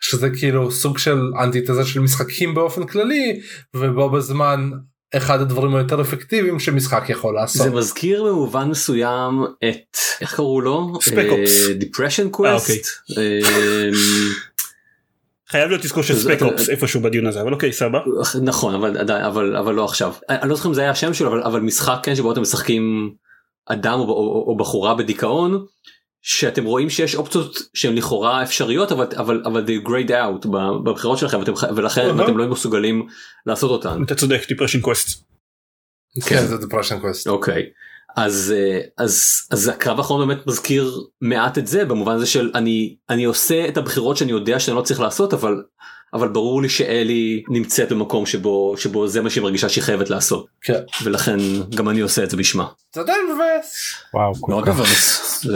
[0.00, 3.40] שזה כאילו סוג של אנטיתזה של משחקים באופן כללי
[3.76, 4.70] ובו בזמן
[5.16, 7.62] אחד הדברים היותר אפקטיביים שמשחק יכול לעשות.
[7.62, 10.92] זה מזכיר במובן מסוים את איך קראו לו?
[10.96, 11.72] Ops.
[11.74, 12.86] Depression Quest.
[15.50, 17.98] חייב להיות אזכור של Spec Ops איפשהו בדיון הזה אבל אוקיי סבבה.
[18.42, 20.14] נכון אבל עדיין אבל אבל לא עכשיו.
[20.28, 23.14] אני לא זוכר אם זה היה השם שלו אבל אבל משחק כן שבו אתם משחקים
[23.66, 25.64] אדם או, או, או בחורה בדיכאון
[26.22, 30.48] שאתם רואים שיש אופציות שהן לכאורה אפשריות אבל אבל אבל they grayed out
[30.84, 32.24] בבחירות שלכם ואתם, ולכן אהה.
[32.24, 33.06] אתם לא מסוגלים
[33.46, 34.02] לעשות אותן.
[34.02, 35.24] אתה צודק Depression Quest
[36.26, 37.30] כן זה Depression Quest.
[37.30, 37.62] אוקיי
[38.16, 42.96] אז אה, אז אז הקרב האחרון באמת מזכיר מעט את זה במובן הזה של אני
[43.10, 45.62] אני עושה את הבחירות שאני יודע שאני לא צריך לעשות אבל
[46.14, 50.46] אבל ברור לי שאלי נמצאת במקום שבו שבו זה מה שהיא מרגישה שהיא חייבת לעשות
[50.62, 50.80] כן.
[51.04, 51.36] ולכן
[51.76, 52.66] גם אני עושה את זה בשמה.
[52.94, 53.94] זה עדיין מבאס.
[54.14, 54.68] וואו כל מאוד.
[54.68, 55.46] מבאס.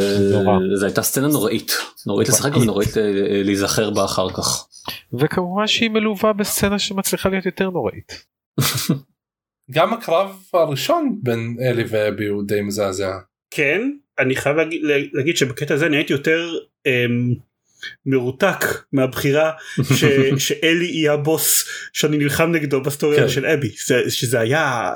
[0.75, 1.73] זו הייתה סצנה נוראית
[2.07, 4.67] נוראית לשחק ונוראית אה, אה, להיזכר בה אחר כך.
[5.13, 8.25] וכמובן שהיא מלווה בסצנה שמצליחה להיות יותר נוראית.
[9.71, 13.13] גם הקרב הראשון בין אלי ואבי הוא די מזעזע.
[13.51, 17.35] כן אני חייב להגיד, להגיד שבקטע הזה אני הייתי יותר אמ,
[18.07, 19.51] מרותק מהבחירה
[19.97, 20.05] ש,
[20.39, 23.29] שאלי יהיה הבוס שאני נלחם נגדו בסטוריה כן.
[23.29, 24.93] של אבי זה, שזה היה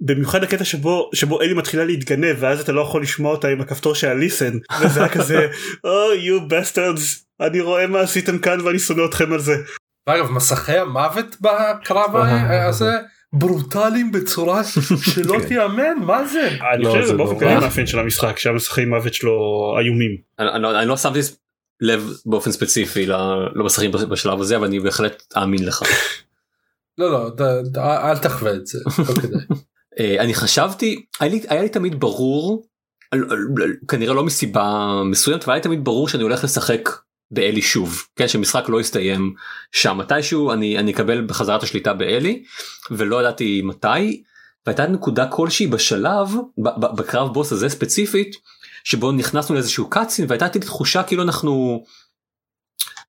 [0.00, 3.94] במיוחד הקטע שבו שבו אלי מתחילה להתגנב ואז אתה לא יכול לשמוע אותה עם הכפתור
[3.94, 5.48] של הליסן וזה היה כזה
[5.86, 9.56] oh you bastards אני רואה מה עשיתם כאן ואני שונא אתכם על זה.
[10.08, 12.16] ואגב מסכי המוות בקרב
[12.68, 12.90] הזה
[13.32, 14.62] ברוטליים בצורה
[15.14, 16.48] שלא תיאמן מה זה.
[16.74, 17.38] אני לא, חושב שזה זה באופן.
[17.38, 19.32] כללי מאפיין של המשחק שהמסכי מוות שלו
[19.80, 20.16] איומים.
[20.38, 21.18] אני, לא- לא שמתי
[21.80, 23.14] לב באופן ספציפי ל-
[23.54, 25.82] למסכים בשלב הזה אבל אני בהחלט אאמין לך.
[26.98, 27.30] לא לא
[28.10, 28.78] אל תחווה את זה.
[28.98, 29.40] לא כדאי.
[30.00, 32.66] אה, אני חשבתי היה לי, היה לי תמיד ברור
[33.88, 36.88] כנראה לא מסיבה מסוימת אבל היה לי תמיד ברור שאני הולך לשחק
[37.30, 39.34] באלי שוב כן שמשחק לא יסתיים
[39.72, 42.42] שם מתישהו אני אני אקבל בחזרה את השליטה באלי
[42.90, 44.22] ולא ידעתי מתי
[44.66, 46.28] והייתה נקודה כלשהי בשלב
[46.96, 48.36] בקרב בוס הזה ספציפית
[48.84, 51.84] שבו נכנסנו לאיזשהו קאצין והייתה לי תחושה כאילו אנחנו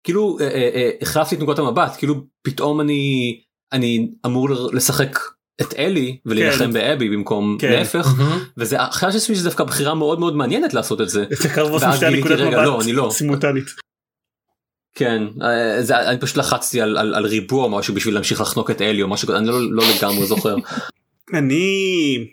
[0.03, 3.41] כאילו אה, אה, אה, החלפתי את נקודת המבט כאילו פתאום אני
[3.71, 5.19] אני אמור לשחק
[5.61, 6.73] את אלי ולהילחם כן.
[6.73, 7.71] באבי במקום כן.
[7.71, 8.07] להפך
[8.57, 12.33] וזה חשבתי לעצמי שזה דווקא בחירה מאוד מאוד מעניינת לעשות את זה זה ואז גיליתי,
[12.33, 13.09] רגע, לא, אני לא.
[13.11, 13.88] סימולטנית.
[14.95, 18.81] כן אה, זה, אני פשוט לחצתי על, על, על ריבוע משהו בשביל להמשיך לחנוק את
[18.81, 20.55] אלי או משהו אני לא, לא לגמרי זוכר.
[21.33, 22.27] אני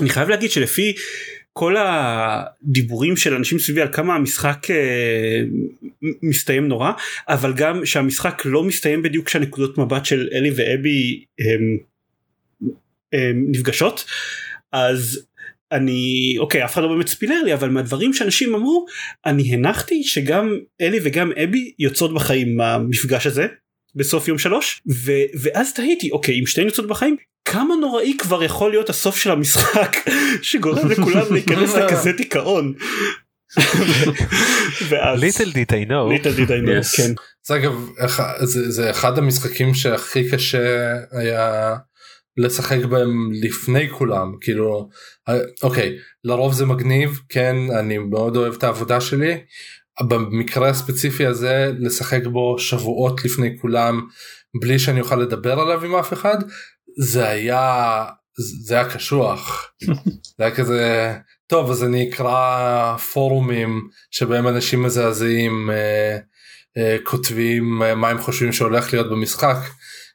[0.00, 0.94] אני חייב להגיד שלפי
[1.52, 5.42] כל הדיבורים של אנשים סביבי על כמה המשחק אה,
[6.22, 6.92] מסתיים נורא
[7.28, 11.78] אבל גם שהמשחק לא מסתיים בדיוק כשהנקודות מבט של אלי ואבי הם,
[13.12, 14.04] הם נפגשות
[14.72, 15.26] אז
[15.72, 18.86] אני אוקיי אף אחד לא באמת ספילר לי אבל מהדברים שאנשים אמרו
[19.26, 23.46] אני הנחתי שגם אלי וגם אבי יוצאות בחיים מהמפגש הזה
[23.94, 25.12] בסוף יום שלוש ו-
[25.42, 29.96] ואז תהיתי אוקיי אם שתיהן יוצאות בחיים כמה נוראי כבר יכול להיות הסוף של המשחק
[30.42, 32.74] שגורם לכולם להיכנס לכזה דיכאון.
[34.88, 36.08] ואז ליטל דיט I know.
[36.12, 36.96] ליטל I know, Yes.
[36.96, 37.12] כן.
[37.46, 37.88] זה אגב
[38.42, 41.74] זה זה אחד המשחקים שהכי קשה היה
[42.36, 44.88] לשחק בהם לפני כולם כאילו
[45.62, 49.38] אוקיי לרוב זה מגניב כן אני מאוד אוהב את העבודה שלי.
[50.02, 54.06] במקרה הספציפי הזה לשחק בו שבועות לפני כולם
[54.60, 56.36] בלי שאני אוכל לדבר עליו עם אף אחד
[56.98, 58.04] זה היה
[58.66, 59.72] זה היה קשוח
[60.38, 61.14] זה היה כזה
[61.46, 66.18] טוב אז אני אקרא פורומים שבהם אנשים מזעזעים אה,
[66.78, 69.56] אה, כותבים אה, מה הם חושבים שהולך להיות במשחק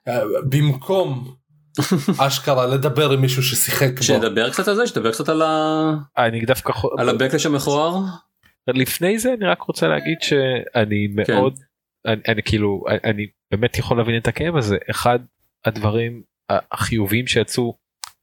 [0.08, 1.36] אה, במקום
[2.28, 4.04] אשכרה לדבר עם מישהו ששיחק בו.
[4.04, 5.94] שנדבר קצת על זה שנדבר קצת על, ה...
[6.18, 7.96] אני דווקא על הבקלש המכוער
[8.68, 11.34] לפני זה אני רק רוצה להגיד שאני כן.
[11.34, 11.60] מאוד
[12.06, 15.20] אני, אני כאילו אני, אני באמת יכול להבין את הכאב הזה אחד
[15.66, 17.78] הדברים החיוביים שיצאו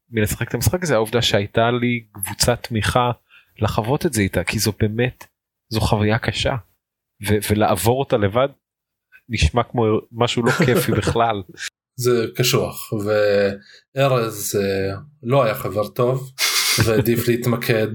[0.09, 3.11] מלשחק את המשחק הזה העובדה שהייתה לי קבוצת תמיכה
[3.59, 5.27] לחוות את זה איתה כי זו באמת
[5.69, 6.55] זו חוויה קשה
[7.27, 8.47] ו, ולעבור אותה לבד
[9.29, 11.41] נשמע כמו משהו לא כיפי בכלל
[11.95, 16.31] זה קשוח וארז אה, לא היה חבר טוב
[16.85, 17.87] והעדיף להתמקד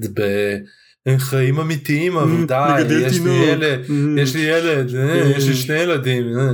[1.06, 3.30] בחיים אמיתיים אבל די מגדל יש לי.
[3.30, 3.80] ילד
[4.18, 4.90] יש לי ילד
[5.36, 6.50] יש לי שני ילדים אה.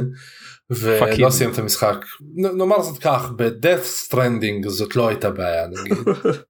[0.71, 1.97] ולא סיים את המשחק
[2.35, 5.99] נאמר זאת כך ב-death stranding זאת לא הייתה בעיה נגיד.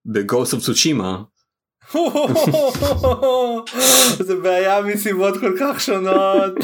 [0.07, 1.22] בגוסט אוף צושימה
[4.18, 6.53] זה בעיה מסיבות כל כך שונות.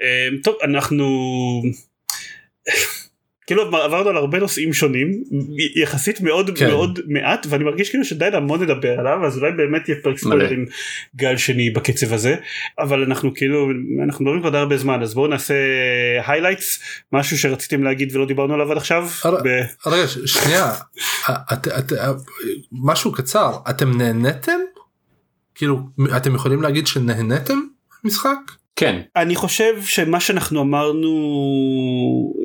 [0.00, 1.06] אמ, טוב אנחנו
[3.46, 5.22] כאילו עברנו על הרבה נושאים שונים
[5.82, 6.68] יחסית מאוד כן.
[6.68, 10.66] מאוד מעט ואני מרגיש כאילו שדי המון לדבר עליו אז אולי באמת יהיה פרק ספוילרים
[11.16, 12.36] גל שני בקצב הזה
[12.78, 13.68] אבל אנחנו כאילו
[14.04, 15.54] אנחנו מדברים כבר הרבה זמן אז בואו נעשה
[16.26, 16.80] highlights
[17.12, 19.08] משהו שרציתם להגיד ולא דיברנו עליו עד עכשיו.
[19.24, 20.74] הר- ב- רגע ש- שנייה
[21.52, 21.92] את, את,
[22.72, 24.58] משהו קצר אתם נהנתם?
[25.54, 25.78] כאילו
[26.16, 27.58] אתם יכולים להגיד שנהנתם
[28.04, 28.59] משחק?
[28.76, 29.00] כן.
[29.16, 31.10] אני חושב שמה שאנחנו אמרנו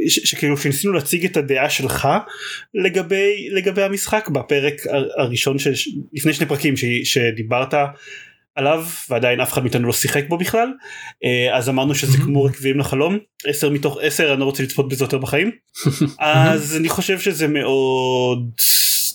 [0.08, 2.08] ש- שכאילו שניסינו להציג את הדעה שלך
[2.74, 4.74] לגבי לגבי המשחק בפרק
[5.18, 5.74] הראשון של
[6.14, 7.74] לפני שני פרקים ש- שדיברת
[8.56, 10.68] עליו ועדיין אף אחד מאיתנו לא שיחק בו בכלל
[11.26, 13.18] אה, אז אמרנו שזה כמו רקבים לחלום
[13.48, 15.52] 10 מתוך 10 אני לא רוצה לצפות בזה יותר בחיים.
[16.20, 18.50] אז אני חושב שזה מאוד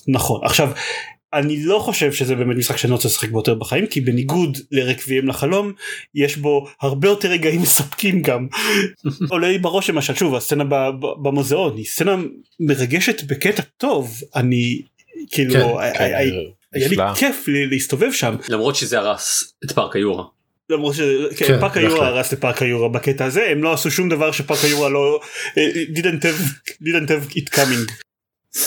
[0.07, 0.41] נכון.
[0.43, 0.71] עכשיו
[1.33, 5.27] אני לא חושב שזה באמת משחק שאני רוצה לשחק בו יותר בחיים כי בניגוד לרקבים
[5.27, 5.73] לחלום
[6.15, 8.47] יש בו הרבה יותר רגעים מספקים גם
[9.31, 10.63] עולה לי בראש למשל שוב הסצנה
[11.23, 12.15] במוזיאון היא סצנה
[12.59, 14.81] מרגשת בקטע טוב אני
[15.31, 15.59] כאילו כן,
[15.93, 16.17] כן, היה
[16.73, 16.97] היה לי.
[17.15, 20.23] כיף להסתובב שם למרות שזה הרס את פארק היורה.
[20.69, 20.95] למרות
[21.37, 22.07] כן, שפארק היורה.
[22.07, 25.19] הרס לפארק היורה בקטע הזה הם לא עשו שום דבר שפארק היורה לא
[25.57, 28.10] אה, didn't have didn't have it coming.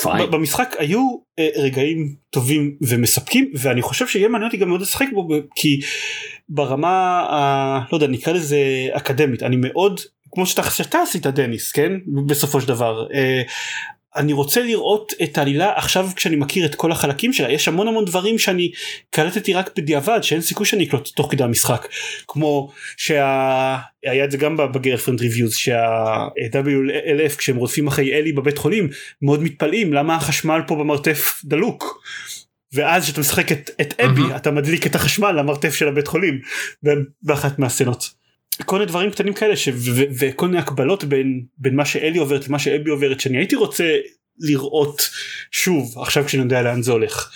[0.02, 0.30] פיין.
[0.30, 5.28] במשחק היו אה, רגעים טובים ומספקים ואני חושב שיהיה מעניין אותי גם מאוד לשחק בו
[5.54, 5.80] כי
[6.48, 7.78] ברמה ה...
[7.92, 8.58] לא יודע נקרא לזה
[8.92, 10.00] אקדמית אני מאוד
[10.32, 11.92] כמו שאתה, שאתה עשית דניס כן
[12.26, 13.42] בסופו של דבר אה,
[14.16, 18.04] אני רוצה לראות את העלילה עכשיו כשאני מכיר את כל החלקים שלה יש המון המון
[18.04, 18.70] דברים שאני
[19.10, 21.88] קלטתי רק בדיעבד שאין סיכוי שאני אקלוט תוך כדי המשחק
[22.28, 28.88] כמו שהיה את זה גם ב-Girlfriend Reviews שה-WLF כשהם רודפים אחרי אלי בבית חולים
[29.22, 32.04] מאוד מתפלאים למה החשמל פה במרתף דלוק.
[32.72, 34.22] ואז כשאתה משחק את, את אבי.
[34.36, 36.40] אתה מדליק את החשמל למרתף של הבית חולים
[37.22, 38.23] באחת מהסצנות.
[38.62, 42.18] כל מיני דברים קטנים כאלה ש- ו- ו- וכל מיני הקבלות בין בין מה שאלי
[42.18, 43.96] עוברת למה שאבי עוברת שאני הייתי רוצה
[44.40, 45.08] לראות
[45.50, 47.30] שוב עכשיו כשאני יודע לאן זה הולך.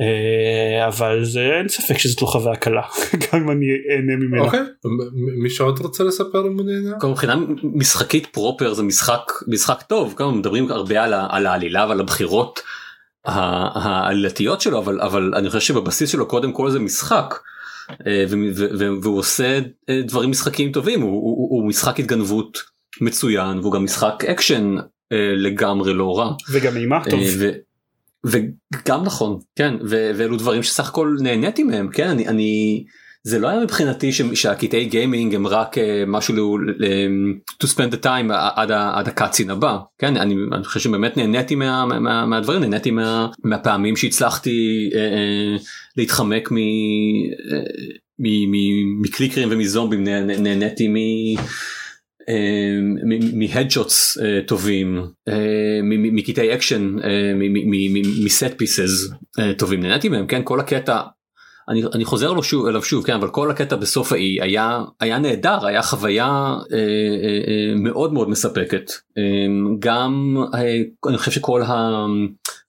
[0.00, 2.82] אה, אבל זה אין ספק שזאת לא חוויה קלה
[3.22, 4.42] גם אם אני אהנה ממנה.
[4.42, 4.60] אוקיי
[5.42, 6.96] מישהו עוד רוצה לספר הוא נהנה?
[7.10, 12.60] מבחינה משחקית פרופר זה משחק משחק טוב גם מדברים הרבה על, העלילה ועל הבחירות
[13.24, 17.34] העלילתיות שלו אבל אבל אני חושב שבבסיס שלו קודם כל זה משחק.
[18.06, 18.24] אה,
[19.02, 19.58] והוא עושה
[19.88, 22.58] אה, דברים משחקיים טובים הוא, הוא, הוא משחק התגנבות
[23.00, 24.76] מצוין והוא גם משחק אקשן
[25.12, 26.32] אה, לגמרי לא רע.
[26.52, 27.20] וגם אימה טוב.
[27.38, 27.50] ו-
[28.24, 32.84] וגם נכון כן ו- ואלו דברים שסך הכל נהניתי מהם כן אני אני
[33.28, 36.74] זה לא היה מבחינתי שהקטעי gaming הם רק אה, משהו ל-
[37.64, 39.76] to spend the time עד, עד ה cutscene הבא.
[39.98, 45.56] כן אני, אני חושב שבאמת נהניתי מה, מה, מהדברים נהניתי מה, מהפעמים שהצלחתי אה, אה,
[45.96, 46.60] להתחמק מ, אה,
[48.18, 50.94] מ- מ- מקליקרים ומזומבים נה- נה- נהניתי מ...
[53.38, 55.02] מ headshots טובים
[56.12, 56.96] מקטעי אקשן
[58.24, 59.10] מ set pieces
[59.58, 59.80] טובים.
[59.80, 60.40] נהניתי מהם כן?
[60.44, 61.00] כל הקטע
[61.68, 65.18] אני, אני חוזר לו שוב, אליו שוב כן אבל כל הקטע בסוף האי היה היה
[65.18, 66.78] נהדר היה חוויה אה, אה,
[67.48, 69.22] אה, מאוד מאוד מספקת אה,
[69.78, 72.06] גם אה, אני חושב שכל ה...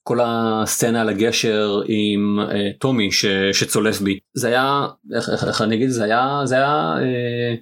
[0.03, 5.61] כל הסצנה על הגשר עם אה, טומי ש, שצולף בי זה היה איך, איך, איך
[5.61, 7.55] אני אגיד זה היה זה היה אה,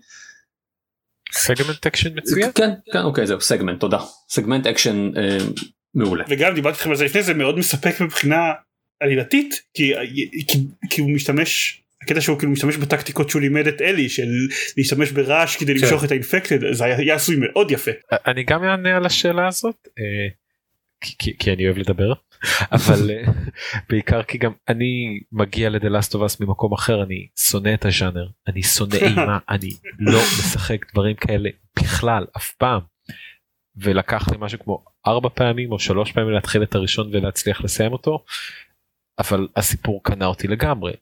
[1.32, 2.52] סגמנט אקשן מצוין.
[2.56, 3.98] כן כן אוקיי זהו סגמנט תודה
[4.30, 5.38] סגמנט אקשן אה,
[5.94, 6.24] מעולה.
[6.30, 8.38] וגם דיברתי איתכם על זה לפני זה מאוד מספק מבחינה
[9.00, 9.94] עלילתית כי,
[10.48, 10.58] כי,
[10.90, 14.28] כי הוא משתמש הקטע שהוא כאילו משתמש בטקטיקות שהוא לימד את אלי של
[14.78, 15.86] להשתמש ברעש כדי כן.
[15.86, 17.92] למשוך את ה infected זה היה, היה עשוי מאוד יפה.
[18.28, 20.28] אני גם אענה על השאלה הזאת אה,
[21.02, 22.14] כי- כי- כי אני אוהב לדבר
[22.78, 23.32] אבל אה,
[23.90, 28.28] בעיקר כי גם אני מגיע לדה לאסט אוף אס ממקום אחר אני שונא את הז'אנר
[28.48, 29.70] אני שונא אימה אני
[30.00, 32.80] לא משחק דברים כאלה בכלל אף פעם.
[33.80, 38.24] ולקח לי משהו כמו ארבע פעמים או שלוש פעמים להתחיל את הראשון ולהצליח לסיים אותו.
[39.20, 40.94] אבל הסיפור קנה אותי לגמרי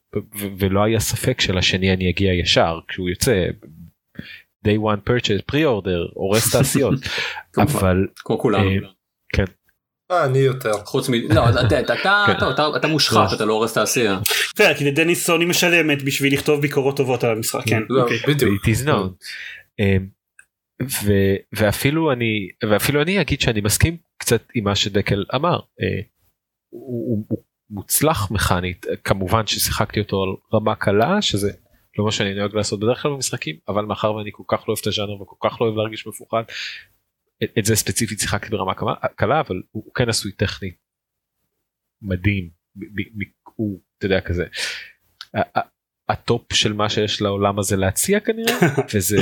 [0.58, 3.46] ולא היה ספק שלשני אני אגיע ישר כשהוא יוצא.
[4.66, 6.94] day one purchase pre-order הורס תעשיות
[7.62, 8.70] אבל כמו כולנו.
[8.70, 9.44] אה,
[10.10, 10.72] אה, אני יותר.
[10.84, 11.12] חוץ מ...
[11.14, 11.68] לא, אתה-
[12.26, 12.32] כן.
[12.76, 14.18] אתה- מושחת אתה לא הורס תעשייה.
[14.54, 17.82] בסדר, כי לדניס סוני משלמת בשביל לכתוב ביקורות טובות על המשחק כן.
[17.90, 18.18] לא, אוקיי.
[18.28, 18.62] בדיוק.
[21.04, 26.00] ו- ואפילו אני ואפילו אני אגיד שאני מסכים קצת עם מה שדקל אמר אה,
[26.70, 27.38] הוא, הוא, הוא
[27.70, 31.52] מוצלח מכנית כמובן ששיחקתי אותו על רמה קלה שזה
[31.98, 34.78] לא מה שאני נוהג לעשות בדרך כלל במשחקים אבל מאחר ואני כל כך לא אוהב
[34.80, 36.42] את הז'אנר וכל כך לא אוהב להרגיש מפוחד
[37.42, 38.74] את, את זה ספציפית שיחקתי ברמה
[39.16, 40.70] קלה אבל הוא, הוא כן עשוי טכני
[42.02, 44.44] מדהים ב- ב- ב- הוא אתה יודע כזה.
[46.08, 48.54] הטופ של מה שיש לעולם הזה להציע כנראה
[48.94, 49.16] וזה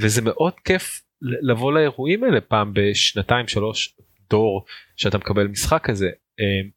[0.00, 3.96] וזה מאוד כיף לבוא לאירועים האלה פעם בשנתיים שלוש
[4.30, 4.64] דור
[4.96, 6.06] שאתה מקבל משחק כזה
[6.40, 6.68] אה,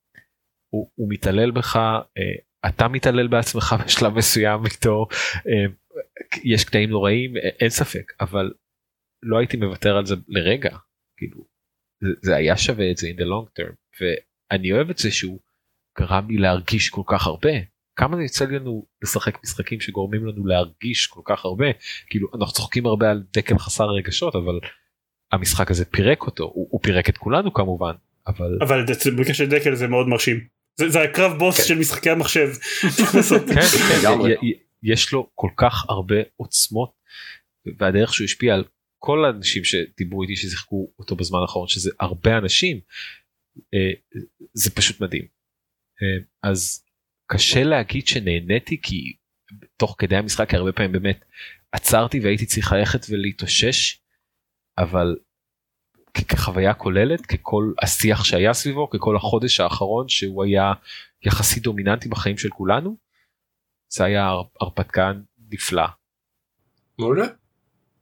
[0.70, 5.08] הוא, הוא מתעלל בך אה, אתה מתעלל בעצמך בשלב מסוים איתו
[5.48, 5.66] אה,
[6.44, 8.52] יש קטעים נוראים אה, אין ספק אבל
[9.24, 10.78] לא הייתי מוותר על זה לרגע.
[11.18, 11.46] כאילו
[12.02, 15.40] זה, זה היה שווה את זה in the long term ואני אוהב את זה שהוא
[16.00, 17.50] גרם לי להרגיש כל כך הרבה.
[17.96, 21.66] כמה יוצא לנו לשחק משחקים שגורמים לנו להרגיש כל כך הרבה?
[22.10, 24.60] כאילו אנחנו צוחקים הרבה על דקל חסר רגשות אבל
[25.32, 26.44] המשחק הזה פירק אותו.
[26.44, 27.94] הוא, הוא פירק את כולנו כמובן
[28.28, 30.59] אבל אבל זה- במקרה של דקל זה מאוד מרשים.
[30.80, 31.64] זה, זה הקרב בוס כן.
[31.64, 32.50] של משחקי המחשב.
[32.98, 34.42] כן, כן,
[34.84, 36.92] יש לו כל כך הרבה עוצמות
[37.78, 38.64] והדרך שהוא השפיע על
[39.00, 42.80] כל האנשים שדיברו איתי ששיחקו אותו בזמן האחרון שזה הרבה אנשים
[43.74, 43.92] אה,
[44.54, 45.26] זה פשוט מדהים.
[46.02, 46.84] אה, אז
[47.32, 49.14] קשה להגיד שנהניתי כי
[49.78, 51.26] תוך כדי המשחק הרבה פעמים באמת
[51.72, 54.00] עצרתי והייתי צריך ללכת ולהתאושש
[54.78, 55.16] אבל
[56.14, 60.74] כחוויה כוללת ככל השיח שהיה סביבו ככל החודש האחרון שהוא היה
[61.26, 62.98] יחסית דומיננטי בחיים של כולנו
[63.90, 65.86] זה היה הר- הרפתקן נפלא.
[67.00, 67.26] מעולה.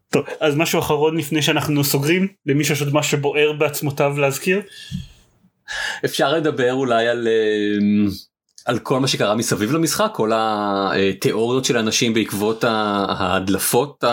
[0.10, 4.62] טוב אז משהו אחרון לפני שאנחנו סוגרים למישהו יש עוד מה שבוער בעצמותיו להזכיר.
[6.06, 8.12] אפשר לדבר אולי על אה,
[8.68, 14.04] על כל מה שקרה מסביב למשחק כל התיאוריות של אנשים בעקבות ההדלפות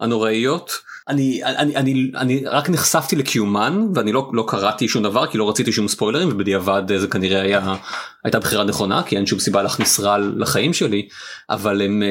[0.00, 0.70] הנוראיות.
[1.08, 5.48] אני, אני, אני, אני רק נחשפתי לקיומן ואני לא, לא קראתי שום דבר כי לא
[5.48, 7.74] רציתי שום ספוילרים ובדיעבד זה כנראה היה
[8.24, 11.08] הייתה בחירה נכונה כי אין שום סיבה להכניס רע לחיים שלי
[11.50, 12.02] אבל הם,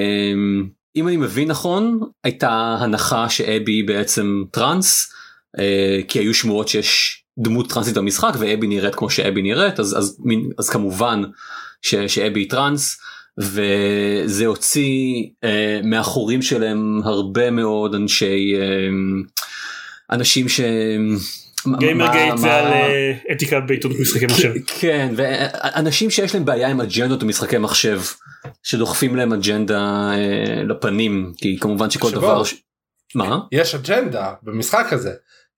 [0.96, 5.14] אם אני מבין נכון הייתה הנחה שאבי בעצם טראנס
[5.60, 10.18] אה, כי היו שמועות שיש דמות טראנסית במשחק ואבי נראית כמו שאבי נראית אז, אז,
[10.20, 11.22] מין- אז כמובן
[11.82, 12.98] ש, שאבי היא טראנס
[13.38, 18.88] וזה הוציא אה, מהחורים שלהם הרבה מאוד אנשי אה,
[20.12, 20.62] אנשים ש...
[21.80, 24.54] גיימר גייט זה על אה, אתיקה בעיתונות משחקי מחשב.
[24.80, 28.02] כן ואנשים שיש להם בעיה עם אג'נדות במשחקי מחשב
[28.64, 32.12] שדוחפים להם אג'נדה אה, לפנים כי כמובן שכל.
[32.12, 32.42] דבר.
[33.16, 33.40] מה?
[33.52, 35.12] יש אג'נדה במשחק הזה.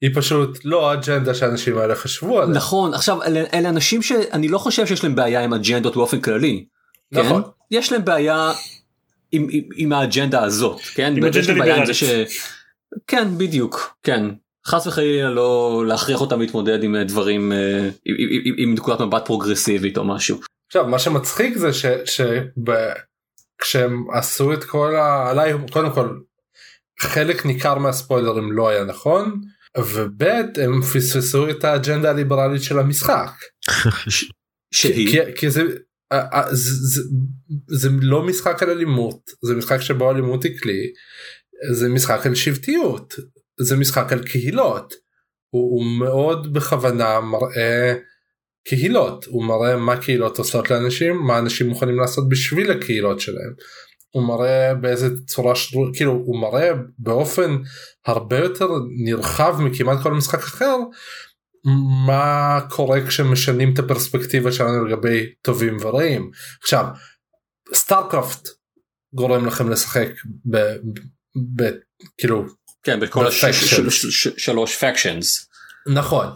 [0.04, 2.56] היא פשוט לא האג'נדה שהאנשים האלה חשבו עליה.
[2.56, 6.66] נכון עכשיו אלה, אלה אנשים שאני לא חושב שיש להם בעיה עם אג'נדות באופן כללי.
[7.14, 7.22] כן?
[7.22, 7.41] נכון.
[7.72, 8.51] יש להם בעיה
[9.32, 11.89] עם, עם, עם האג'נדה הזאת כן עם אג'נדה ליברלית.
[13.08, 14.26] כן בדיוק כן
[14.68, 19.01] חס וחלילה לא להכריח אותם להתמודד עם אה, דברים אה, עם, עם, עם, עם נקודת
[19.01, 20.39] מבט פרוגרסיבית או משהו.
[20.68, 21.86] עכשיו מה שמצחיק זה ש...
[23.58, 25.30] כשהם עשו את כל ה...
[25.30, 26.18] עליי קודם כל
[26.99, 29.41] חלק ניכר מהספוילרים לא היה נכון
[29.78, 30.24] וב'
[30.64, 33.32] הם פספסו את האג'נדה הליברלית של המשחק.
[34.74, 35.62] שהיא כי, כי זה,
[36.52, 37.02] זה, זה,
[37.68, 40.92] זה לא משחק על אלימות זה משחק שבו אלימות היא כלי
[41.74, 43.14] זה משחק על שבטיות
[43.60, 44.94] זה משחק על קהילות
[45.50, 47.94] הוא, הוא מאוד בכוונה מראה
[48.68, 53.54] קהילות הוא מראה מה קהילות עושות לאנשים מה אנשים מוכנים לעשות בשביל הקהילות שלהם.
[54.14, 55.76] הוא מראה באיזה צורה ש...
[55.93, 57.57] כאילו הוא מראה באופן
[58.05, 58.68] הרבה יותר
[59.05, 60.76] נרחב מכמעט כל משחק אחר
[62.07, 66.32] מה קורה כשמשנים את הפרספקטיבה שלנו לגבי טובים ורעים.
[66.61, 66.86] עכשיו
[67.74, 68.49] סטארקרפט
[69.14, 70.09] גורם לכם לשחק
[70.49, 70.57] ב...
[71.55, 71.64] ב...
[72.18, 72.45] כאילו
[72.84, 73.28] כן בכל.
[73.28, 75.50] השלוש factions.
[75.88, 76.28] נכון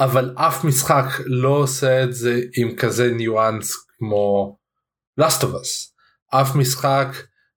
[0.00, 4.56] אבל אף משחק לא עושה את זה עם כזה ניואנס כמו
[5.20, 5.93] Last of Us.
[6.40, 7.08] אף משחק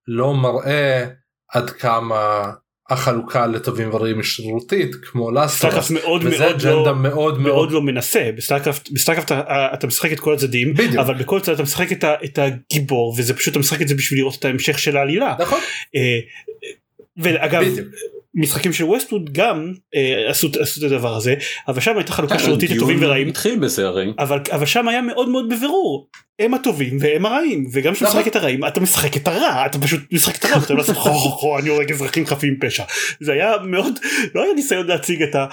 [0.07, 1.05] לא מראה
[1.53, 2.51] עד כמה
[2.89, 5.93] החלוקה לטובים ורעים היא שרירותית כמו Us.
[5.93, 10.33] מאוד וזה מאוד אג'נדה לא מאוד מאוד מאוד לא מנסה בסטארקרפט אתה- משחק את כל
[10.33, 10.95] הצדדים בדיוק.
[10.95, 13.95] אבל בכל צד אתה משחק את ה- את הגיבור וזה פשוט אתה משחק את זה
[13.95, 15.35] בשביל לראות את ההמשך של העלילה.
[15.39, 15.59] נכון
[15.95, 16.19] אה,
[17.17, 17.87] ואגב בדיוק.
[18.35, 21.35] משחקים של ווסטווד גם אה, עשו עשו את הדבר הזה
[21.67, 24.13] אבל שם הייתה חלוקה שרירותית לטובים ורעים התחיל בזה הרי.
[24.19, 26.09] אבל אבל שם היה מאוד מאוד בבירור
[26.39, 28.19] הם הטובים והם הרעים וגם כשאתה נכון.
[28.19, 30.95] משחק את הרעים אתה משחק את הרע אתה פשוט משחק את הרע אתה לא לעשות
[30.95, 32.83] חו אני הורג אזרחים חפים פשע
[33.19, 33.99] זה היה מאוד
[34.35, 35.45] לא היה ניסיון להציג את ה...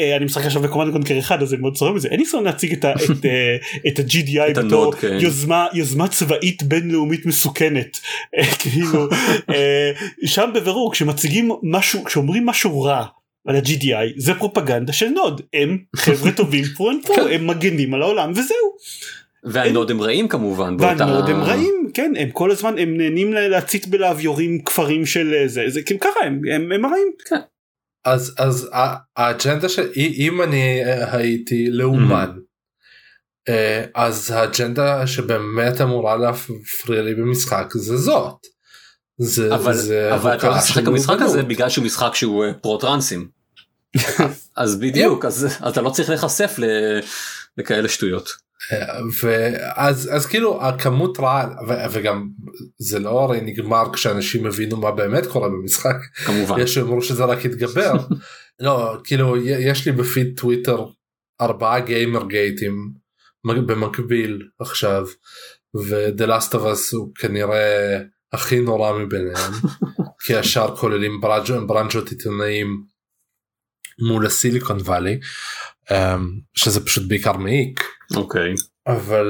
[0.00, 2.44] אה, אני משחק עכשיו ב Command Conquer אחד אז זה מאוד צורם בזה אין ניסיון
[2.44, 3.56] להציג את את, אה,
[3.88, 5.18] את ה-GDI את בתור כן.
[5.20, 7.98] יוזמה יוזמה צבאית בינלאומית מסוכנת
[8.38, 9.08] אה, כאילו
[10.24, 13.06] שם בבירור כשמציגים משהו כשאומרים משהו רע.
[13.46, 18.02] על ה-GDI זה פרופגנדה של נוד הם חבר'ה טובים through and through הם מגנים על
[18.02, 18.76] העולם וזהו
[19.44, 20.76] והנוד הם רעים כמובן.
[20.76, 25.06] באותה- והנוד הם רעים כן הם כל הזמן הם נהנים לה- להצית בלהב יורים כפרים
[25.06, 27.08] של אה, זה זה כאילו ככה הם הם הם הרעים
[28.04, 32.30] אז אז ה- האג'נדה שאם אני אה, הייתי לאומן
[33.48, 38.36] אה, אז האג'נדה שבאמת אמורה להפריע לי במשחק זה זאת.
[39.18, 41.42] זה אבל זה אבל אתה לא של במשחק הזה.
[41.42, 43.28] בגלל שהוא משחק שהוא פרו טרנסים.
[44.56, 47.00] אז בדיוק אז אתה לא צריך להיחשף ל-
[47.58, 48.28] לכאלה שטויות.
[49.22, 52.28] ואז אז כאילו הכמות רעל ו- וגם
[52.78, 55.96] זה לא הרי נגמר כשאנשים הבינו מה באמת קורה במשחק.
[56.26, 56.60] כמובן.
[56.60, 57.92] יש שאומרו שזה רק יתגבר
[58.60, 60.84] לא כאילו יש לי בפיד טוויטר
[61.40, 62.92] ארבעה גיימר גייטים
[63.46, 65.06] במקביל עכשיו
[66.20, 67.98] Last of Us הוא כנראה
[68.32, 69.52] הכי נורא מביניהם
[70.26, 72.82] כי השאר כוללים ברנג'ו- ברנג'ות עיתונאים
[74.08, 75.20] מול הסיליקון וואלי
[76.54, 77.84] שזה פשוט בעיקר מעיק
[78.16, 78.54] אוקיי.
[78.86, 79.26] אבל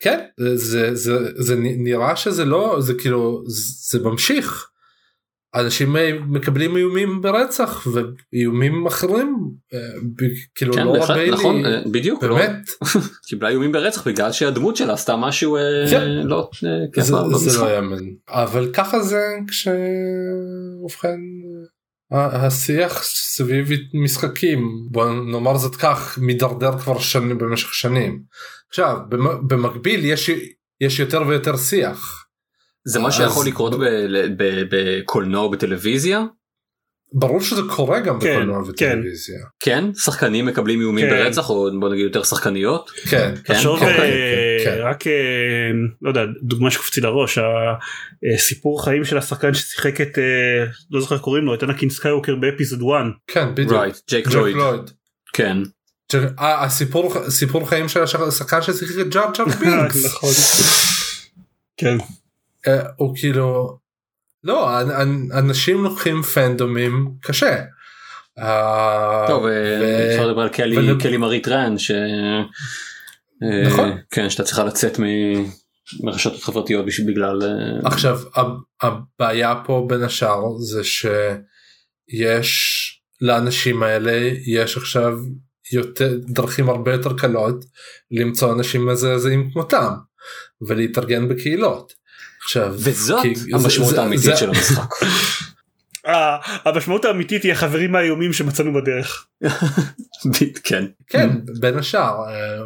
[0.00, 3.42] כן זה זה זה, זה נראה שזה לא זה כאילו
[3.90, 4.70] זה ממשיך.
[5.54, 5.96] אנשים
[6.28, 9.78] מקבלים איומים ברצח ואיומים אחרים אה,
[10.54, 12.70] כאילו כן, לא בהחלט, הרבה נכון, לי, אה, בדיוק, לא, באמת
[13.28, 16.08] קיבלה איומים ברצח בגלל שהדמות שלה עשתה משהו אה, כן.
[16.08, 17.62] לא זה, כיפה זה במשחק.
[17.62, 21.20] לא יאמן אבל ככה זה כשובכן
[22.12, 28.22] השיח סביב משחקים בוא נאמר זאת כך מידרדר כבר שנים במשך שנים.
[28.68, 30.30] עכשיו במ- במקביל יש
[30.80, 32.26] יש יותר ויותר שיח
[32.84, 33.72] זה מה שיכול לקרות
[34.70, 36.22] בקולנוע או בטלוויזיה?
[37.12, 38.70] ברור שזה קורה גם כן, בקולנוע כן.
[38.70, 39.38] וטלוויזיה.
[39.60, 39.84] כן?
[39.94, 41.16] שחקנים מקבלים איומים כן.
[41.16, 42.90] ברצח או בוא נגיד יותר שחקניות?
[42.90, 43.34] כן.
[43.44, 44.82] כן, תחשוב כן, אה, כן, כן.
[44.82, 45.12] רק אה,
[46.02, 47.38] לא יודע דוגמה שקופצי לראש
[48.34, 52.80] הסיפור חיים של השחקן ששיחק את אה, לא זוכר קוראים לו את אנקין סקייווקר באפיזוד
[52.80, 53.72] 1 כן בדיוק.
[53.72, 54.90] right, ג'ייק ג'ק לויד.
[55.32, 55.56] כן.
[56.14, 60.04] אה, הסיפור סיפור חיים של השחקן ששיחק את ג'אר ג'אר בינקס.
[60.04, 60.30] נכון.
[61.76, 61.96] כן
[62.96, 63.78] הוא כאילו
[64.44, 67.62] לא אנ- אנ- אנשים לוקחים פנדומים קשה.
[68.38, 71.90] אה, טוב, אה, אפשר לדבר על קלי ול- קלי מרי טרן ש...
[71.90, 72.42] אה,
[73.66, 73.98] נכון.
[74.10, 75.44] כן, שאתה צריכה לצאת מ-
[76.02, 77.38] מרשתות חברתיות בגלל...
[77.84, 78.18] עכשיו
[78.82, 82.52] הבעיה פה בין השאר זה שיש
[83.20, 84.12] לאנשים האלה
[84.46, 85.18] יש עכשיו
[85.72, 87.64] יותר דרכים הרבה יותר קלות
[88.10, 89.92] למצוא אנשים מזעזעים כמותם
[90.68, 91.92] ולהתארגן בקהילות.
[92.46, 94.90] עכשיו וזאת המשמעות האמיתית של המשחק.
[96.06, 99.26] אה, המשמעות האמיתית היא החברים האיומים שמצאנו בדרך
[100.64, 100.84] כן.
[101.06, 101.30] כן
[101.60, 102.62] בין השאר אה,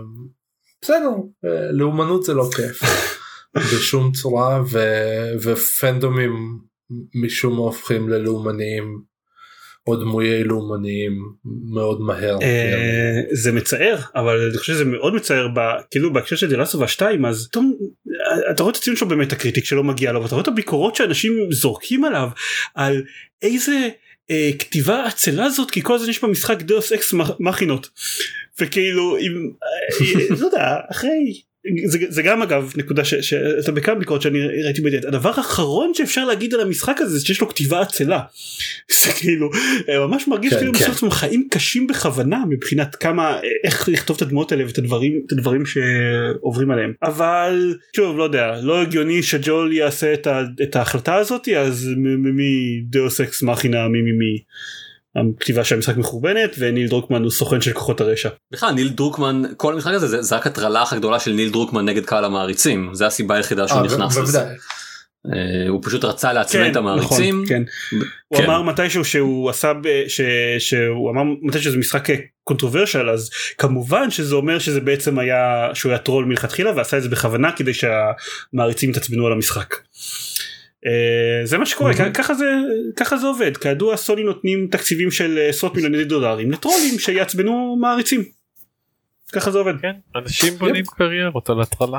[0.82, 1.10] בסדר
[1.44, 2.80] אה, לאומנות זה לא כיף
[3.74, 4.62] בשום צורה
[5.42, 6.58] ופנדומים
[7.14, 9.02] משום מה הופכים ללאומניים
[9.86, 11.12] או דמויי לאומניים
[11.74, 12.38] מאוד מהר.
[12.42, 15.48] אה, זה מצער אבל אני חושב שזה מאוד מצער
[15.90, 17.48] כאילו בהקשר של דלסובה 2 אז
[18.50, 21.32] אתה רואה את הציון שלו באמת הקריטי שלא מגיע לו ואתה רואה את הביקורות שאנשים
[21.50, 22.28] זורקים עליו
[22.74, 23.02] על
[23.42, 23.88] איזה
[24.30, 27.88] אה, כתיבה עצלה זאת כי כל הזמן יש במשחק דאוס אקס מכינות
[28.60, 31.40] וכאילו אם אה, לא יודע אחרי.
[31.84, 36.24] זה, זה גם אגב נקודה ש- שאתה בכמה ביקורות שאני ראיתי בדיוק הדבר האחרון שאפשר
[36.24, 38.20] להגיד על המשחק הזה זה שיש לו כתיבה עצלה.
[39.04, 39.50] זה כאילו
[39.88, 40.90] אה, ממש מרגיש כן, כאילו כן.
[40.90, 45.62] עצמם חיים קשים בכוונה מבחינת כמה איך לכתוב את הדמות האלה ואת הדברים את הדברים
[45.66, 51.48] שעוברים עליהם אבל שוב לא יודע לא הגיוני שג'ול יעשה את, ה, את ההחלטה הזאת
[51.48, 51.88] אז
[52.18, 54.38] מי deus ex machina מי מי מי.
[55.16, 58.28] הכתיבה של המשחק מחורבנת וניל דרוקמן הוא סוכן של כוחות הרשע.
[58.52, 61.84] בכלל ניל דרוקמן כל המשחק הזה זה- זה רק הטרלה הכי גדולה של ניל דרוקמן
[61.84, 64.40] נגד קהל המעריצים זה הסיבה היחידה שהוא אה, נכנס לזה.
[65.26, 67.34] אה, הוא פשוט רצה לעצבן את המעריצים.
[67.34, 67.62] נכון, כן.
[68.28, 68.44] הוא כן.
[68.44, 70.20] אמר מתישהו שהוא עשה ב- ש,
[70.58, 72.08] שהוא אמר מתישהו שזה משחק
[72.44, 77.08] controversial אז כמובן שזה אומר שזה בעצם היה שהוא היה טרול מלכתחילה ועשה את זה
[77.08, 79.74] בכוונה כדי שהמעריצים יתעצבנו על המשחק.
[80.86, 82.44] אה, זה מה שקורה ככה זה
[82.96, 88.24] ככה זה עובד כידוע סוני נותנים תקציבים של אה, עשרות מיליוני דולרים לטרולים שיעצבנו מעריצים.
[89.32, 89.74] ככה זה עובד.
[89.82, 91.98] כן אנשים בונים קריירות על הטרלה.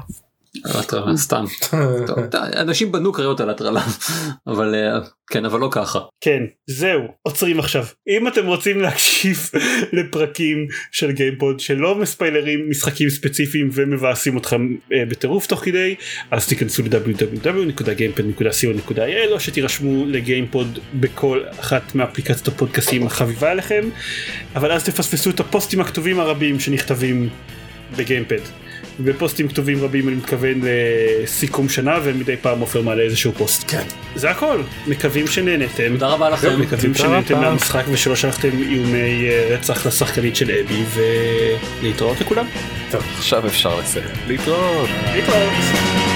[0.66, 1.45] הטרלה סתם.
[2.08, 2.18] טוב,
[2.56, 3.84] אנשים בנו קריירות על הטרלה
[4.47, 4.99] אבל אה,
[5.32, 5.99] כן אבל לא ככה.
[6.22, 9.49] כן זהו עוצרים עכשיו אם אתם רוצים להקשיב
[9.97, 15.95] לפרקים של גיימפוד שלא מספיילרים משחקים ספציפיים ומבאסים אתכם אה, בטירוף תוך כדי
[16.32, 23.89] אז תיכנסו ל-www.gamepod.co.il או שתירשמו לגיימפוד בכל אחת מאפליקציות הפודקאסים החביבה עליכם
[24.56, 27.30] אבל אז תפספסו את הפוסטים הכתובים הרבים שנכתבים
[27.97, 28.70] בגיימפד.
[29.00, 33.72] בפוסטים כתובים רבים אני מתכוון לסיכום שנה ומדי פעם עופר מעלה איזשהו פוסט.
[33.72, 33.84] כן.
[34.16, 35.89] זה הכל מקווים שנהנתם.
[35.94, 36.62] תודה רבה לכם.
[36.62, 37.42] מקווים שנהנתם.
[37.42, 40.84] מהמשחק ושלא שלחתם איומי אה, רצח לשחקנית של אבי
[41.82, 42.46] ולהתראות לכולם.
[42.92, 44.06] טוב עכשיו אפשר לסיים.
[44.28, 44.89] להתראות.
[45.14, 46.11] להתראות.